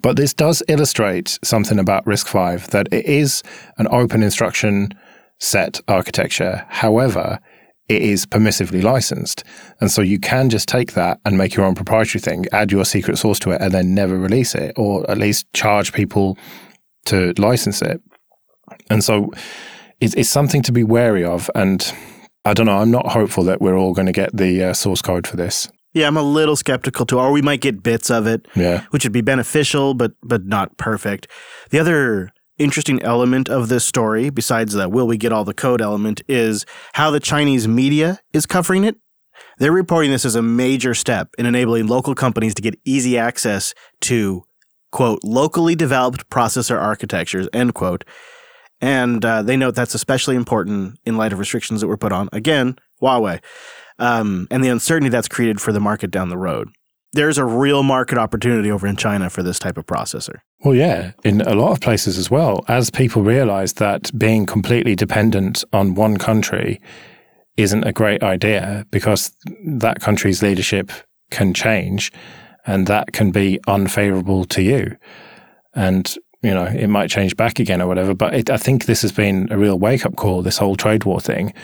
But 0.03 0.17
this 0.17 0.35
does 0.35 0.63
illustrate 0.69 1.39
something 1.43 1.79
about 1.79 2.05
RISC-V 2.05 2.67
that 2.71 2.89
it 2.93 3.07
is 3.07 3.43
an 3.79 3.89
open 3.91 4.23
instruction 4.23 4.91
set 5.39 5.81
architecture. 5.89 6.67
However, 6.69 7.39
it 7.89 8.03
is 8.03 8.27
permissively 8.27 8.83
licensed. 8.83 9.45
And 9.81 9.91
so 9.91 10.03
you 10.03 10.19
can 10.21 10.51
just 10.51 10.69
take 10.69 10.93
that 10.93 11.21
and 11.25 11.39
make 11.39 11.55
your 11.55 11.65
own 11.65 11.75
proprietary 11.75 12.21
thing, 12.21 12.45
add 12.53 12.71
your 12.71 12.85
secret 12.85 13.17
source 13.17 13.39
to 13.41 13.51
it, 13.53 13.63
and 13.63 13.73
then 13.73 13.95
never 13.95 14.19
release 14.19 14.55
it, 14.55 14.75
or 14.77 15.11
at 15.11 15.19
least 15.19 15.51
charge 15.55 15.93
people 15.93 16.37
to 17.07 17.33
license 17.39 17.81
it. 17.81 18.03
And 18.91 19.03
so 19.03 19.33
it's, 20.01 20.15
it's 20.15 20.29
something 20.29 20.63
to 20.63 20.73
be 20.73 20.85
wary 20.85 21.25
of. 21.25 21.51
And 21.55 21.91
I 22.45 22.53
don't 22.53 22.67
know, 22.67 22.79
I'm 22.79 22.91
not 22.91 23.09
hopeful 23.09 23.45
that 23.45 23.63
we're 23.63 23.79
all 23.79 23.95
going 23.95 24.07
to 24.07 24.13
get 24.13 24.37
the 24.37 24.65
uh, 24.65 24.73
source 24.75 25.01
code 25.01 25.27
for 25.27 25.37
this. 25.37 25.71
Yeah, 25.95 26.07
I'm 26.07 26.17
a 26.17 26.23
little 26.23 26.57
skeptical 26.57 27.07
too, 27.07 27.19
or 27.19 27.33
we 27.33 27.43
might 27.43 27.61
get 27.61 27.83
bits 27.83 28.11
of 28.11 28.27
it, 28.27 28.47
yeah. 28.55 28.85
which 28.91 29.05
would 29.05 29.13
be 29.13 29.21
beneficial, 29.21 29.95
but 29.95 30.13
but 30.23 30.45
not 30.45 30.77
perfect. 30.77 31.29
The 31.71 31.79
other 31.79 32.33
interesting 32.59 33.01
element 33.03 33.49
of 33.49 33.69
this 33.69 33.85
story, 33.85 34.31
besides 34.31 34.75
the 34.75 34.89
will 34.89 35.07
we 35.07 35.17
get 35.17 35.33
all 35.33 35.45
the 35.45 35.55
code 35.55 35.81
element, 35.81 36.23
is 36.29 36.67
how 36.95 37.11
the 37.11 37.21
Chinese 37.21 37.67
media 37.67 38.21
is 38.33 38.47
covering 38.47 38.85
it. 38.85 38.97
They're 39.59 39.73
reporting 39.73 40.11
this 40.11 40.25
as 40.25 40.35
a 40.35 40.43
major 40.43 40.95
step 40.95 41.31
in 41.39 41.47
enabling 41.47 41.87
local 41.87 42.15
companies 42.15 42.55
to 42.55 42.63
get 42.63 42.79
easy 42.85 43.17
access 43.17 43.75
to 44.03 44.43
quote 44.91 45.23
locally 45.23 45.75
developed 45.75 46.29
processor 46.31 46.81
architectures 46.81 47.49
end 47.53 47.75
quote. 47.75 48.05
And 48.81 49.25
uh, 49.25 49.43
they 49.43 49.57
note 49.57 49.75
that's 49.75 49.95
especially 49.95 50.37
important 50.37 50.99
in 51.05 51.17
light 51.17 51.33
of 51.33 51.39
restrictions 51.39 51.81
that 51.81 51.89
were 51.89 51.97
put 51.97 52.13
on 52.13 52.29
again 52.33 52.77
Huawei 53.03 53.41
um, 53.99 54.47
and 54.51 54.63
the 54.63 54.69
uncertainty 54.69 55.11
that's 55.11 55.29
created 55.29 55.61
for 55.61 55.73
the 55.73 55.81
market 55.81 56.11
down 56.11 56.29
the 56.29 56.39
road. 56.39 56.69
There's 57.13 57.39
a 57.39 57.45
real 57.45 57.83
market 57.83 58.19
opportunity 58.19 58.71
over 58.71 58.87
in 58.87 58.97
China 58.97 59.31
for 59.31 59.43
this 59.43 59.59
type 59.59 59.79
of 59.79 59.87
processor. 59.87 60.41
Well, 60.63 60.75
yeah, 60.75 61.13
in 61.25 61.41
a 61.41 61.55
lot 61.55 61.73
of 61.73 61.81
places 61.81 62.19
as 62.19 62.31
well. 62.31 62.65
As 62.69 62.91
people 62.91 63.23
realize 63.23 63.75
that 63.75 64.17
being 64.19 64.45
completely 64.45 64.95
dependent 64.95 65.65
on 65.73 65.95
one 65.95 66.19
country 66.19 66.81
isn't 67.57 67.85
a 67.85 67.93
great 67.93 68.23
idea 68.23 68.87
because 68.91 69.35
that 69.65 70.01
country's 70.01 70.43
leadership 70.43 70.93
can 71.31 71.55
change 71.55 72.13
and 72.67 72.87
that 72.87 73.13
can 73.13 73.31
be 73.31 73.59
unfavorable 73.67 74.45
to 74.45 74.63
you. 74.63 74.97
And, 75.75 76.15
you 76.43 76.53
know, 76.53 76.65
it 76.65 76.89
might 76.89 77.11
change 77.11 77.37
back 77.37 77.59
again 77.59 77.81
or 77.81 77.87
whatever. 77.87 78.15
But 78.15 78.35
it, 78.35 78.51
I 78.51 78.59
think 78.59 78.85
this 78.85 79.03
has 79.03 79.13
been 79.13 79.49
a 79.51 79.57
real 79.57 79.79
wake 79.79 80.05
up 80.05 80.17
call, 80.17 80.43
this 80.43 80.59
whole 80.59 80.77
trade 80.77 81.05
war 81.05 81.21
thing. 81.21 81.55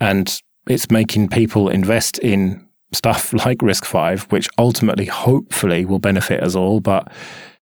And 0.00 0.40
it's 0.68 0.90
making 0.90 1.28
people 1.28 1.68
invest 1.68 2.18
in 2.18 2.66
stuff 2.92 3.32
like 3.46 3.58
RISC-V, 3.58 4.26
which 4.30 4.48
ultimately, 4.58 5.06
hopefully, 5.06 5.84
will 5.84 5.98
benefit 5.98 6.42
us 6.42 6.54
all. 6.54 6.80
But 6.80 7.12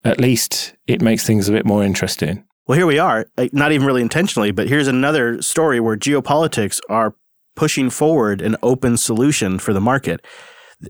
at 0.05 0.21
least 0.21 0.75
it 0.87 1.01
makes 1.01 1.27
things 1.27 1.49
a 1.49 1.53
bit 1.53 1.67
more 1.67 1.83
interesting. 1.83 2.45
Well, 2.67 2.79
here 2.79 2.87
we 2.87 2.99
are, 2.99 3.27
not 3.53 3.73
even 3.73 3.87
really 3.87 4.03
intentionally, 4.03 4.53
but 4.53 4.69
here's 4.69 4.87
another 4.87 5.43
story 5.43 5.81
where 5.81 5.97
geopolitics 5.97 6.81
are 6.89 7.17
pushing 7.57 7.91
forward 7.91 8.41
an 8.41 8.57
open 8.63 8.97
solution 8.97 9.59
for 9.59 9.73
the 9.73 9.81
market. 9.81 10.25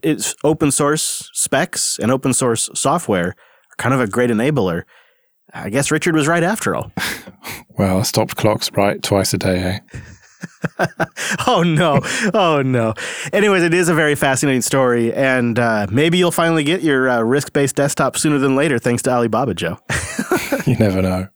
It's 0.03 0.35
open 0.45 0.71
source 0.71 1.29
specs 1.33 1.99
and 1.99 2.11
open 2.11 2.35
source 2.35 2.69
software 2.75 3.29
are 3.29 3.77
kind 3.79 3.95
of 3.95 4.01
a 4.01 4.07
great 4.07 4.31
enabler. 4.31 4.83
I 5.55 5.71
guess 5.71 5.91
Richard 5.91 6.15
was 6.15 6.29
right 6.29 6.43
after 6.43 6.75
all. 6.75 6.93
well, 7.79 8.05
stopped 8.05 8.37
clocks 8.37 8.71
right 8.73 9.03
twice 9.03 9.35
a 9.35 9.38
day, 9.38 9.59
eh? 9.59 9.99
oh 11.46 11.62
no. 11.64 12.00
Oh 12.35 12.62
no. 12.62 12.94
Anyways 13.33 13.62
it 13.62 13.74
is 13.74 13.88
a 13.88 13.94
very 13.94 14.14
fascinating 14.14 14.62
story 14.62 15.12
and 15.12 15.59
uh, 15.59 15.87
maybe 15.90 16.18
you'll 16.18 16.31
finally 16.31 16.64
get 16.64 16.83
your 16.83 17.09
uh, 17.09 17.18
RISC-based 17.18 17.76
desktop 17.76 18.16
sooner 18.16 18.38
than 18.38 18.57
later 18.57 18.78
thanks 18.78 19.02
to 19.02 19.11
alibaba 19.11 19.55
joe. 19.55 19.78
You 20.66 20.76
never 20.76 21.02
know. 21.02 21.28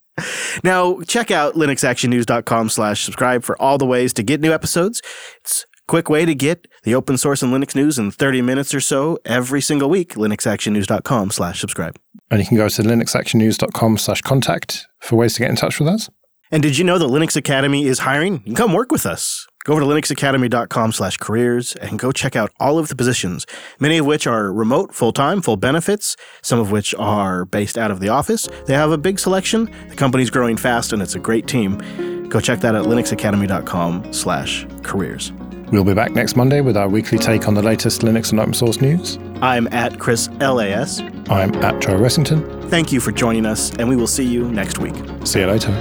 Now 0.62 1.00
check 1.02 1.30
out 1.30 1.54
linuxactionnews.com 1.54 2.68
slash 2.68 3.02
subscribe 3.02 3.44
for 3.44 3.60
all 3.60 3.78
the 3.78 3.86
ways 3.86 4.12
to 4.14 4.22
get 4.22 4.40
new 4.40 4.52
episodes. 4.52 5.02
It's 5.40 5.62
a 5.64 5.66
quick 5.88 6.08
way 6.08 6.24
to 6.24 6.34
get 6.34 6.66
the 6.84 6.94
open 6.94 7.18
source 7.18 7.42
and 7.42 7.52
linux 7.52 7.74
news 7.74 7.98
in 7.98 8.10
30 8.10 8.42
minutes 8.42 8.72
or 8.74 8.80
so 8.80 9.18
every 9.24 9.60
single 9.60 9.88
week 9.90 10.14
linuxactionnews.com 10.14 11.30
slash 11.30 11.60
subscribe. 11.60 11.96
And 12.30 12.40
you 12.40 12.46
can 12.46 12.56
go 12.56 12.68
to 12.68 12.82
linuxactionnews.com 12.82 13.98
slash 13.98 14.22
contact 14.22 14.86
for 15.00 15.16
ways 15.16 15.34
to 15.34 15.40
get 15.40 15.50
in 15.50 15.56
touch 15.56 15.78
with 15.78 15.88
us 15.88 16.08
and 16.50 16.62
did 16.62 16.78
you 16.78 16.84
know 16.84 16.98
that 16.98 17.06
Linux 17.06 17.36
Academy 17.36 17.86
is 17.86 18.00
hiring? 18.00 18.34
You 18.34 18.40
can 18.44 18.54
come 18.54 18.72
work 18.72 18.90
with 18.90 19.06
us. 19.06 19.46
Go 19.64 19.72
over 19.72 19.80
to 19.80 19.86
linuxacademy.com 19.86 20.92
slash 20.92 21.16
careers 21.16 21.74
and 21.76 21.98
go 21.98 22.12
check 22.12 22.36
out 22.36 22.52
all 22.60 22.78
of 22.78 22.86
the 22.86 22.94
positions, 22.94 23.46
many 23.80 23.98
of 23.98 24.06
which 24.06 24.26
are 24.26 24.52
remote, 24.52 24.94
full-time, 24.94 25.42
full 25.42 25.56
benefits, 25.56 26.16
some 26.40 26.60
of 26.60 26.70
which 26.70 26.94
are 26.94 27.44
based 27.44 27.76
out 27.76 27.90
of 27.90 27.98
the 27.98 28.08
office. 28.08 28.48
They 28.66 28.74
have 28.74 28.92
a 28.92 28.98
big 28.98 29.18
selection. 29.18 29.64
The 29.88 29.96
company's 29.96 30.30
growing 30.30 30.56
fast 30.56 30.92
and 30.92 31.02
it's 31.02 31.16
a 31.16 31.18
great 31.18 31.48
team. 31.48 32.28
Go 32.28 32.38
check 32.38 32.60
that 32.60 32.76
at 32.76 32.84
linuxacademy.com 32.84 34.12
slash 34.12 34.66
careers. 34.82 35.32
We'll 35.72 35.84
be 35.84 35.94
back 35.94 36.12
next 36.12 36.36
Monday 36.36 36.60
with 36.60 36.76
our 36.76 36.88
weekly 36.88 37.18
take 37.18 37.48
on 37.48 37.54
the 37.54 37.62
latest 37.62 38.02
Linux 38.02 38.30
and 38.30 38.38
open 38.38 38.54
source 38.54 38.80
news. 38.80 39.18
I'm 39.42 39.66
at 39.72 39.98
Chris 39.98 40.28
LAS. 40.40 41.00
I'm 41.28 41.54
at 41.56 41.82
Joe 41.82 41.98
Ressington. 41.98 42.70
Thank 42.70 42.92
you 42.92 43.00
for 43.00 43.12
joining 43.12 43.46
us, 43.46 43.74
and 43.76 43.88
we 43.88 43.96
will 43.96 44.06
see 44.06 44.24
you 44.24 44.48
next 44.50 44.78
week. 44.78 44.94
See 45.24 45.40
you 45.40 45.46
later. 45.46 45.72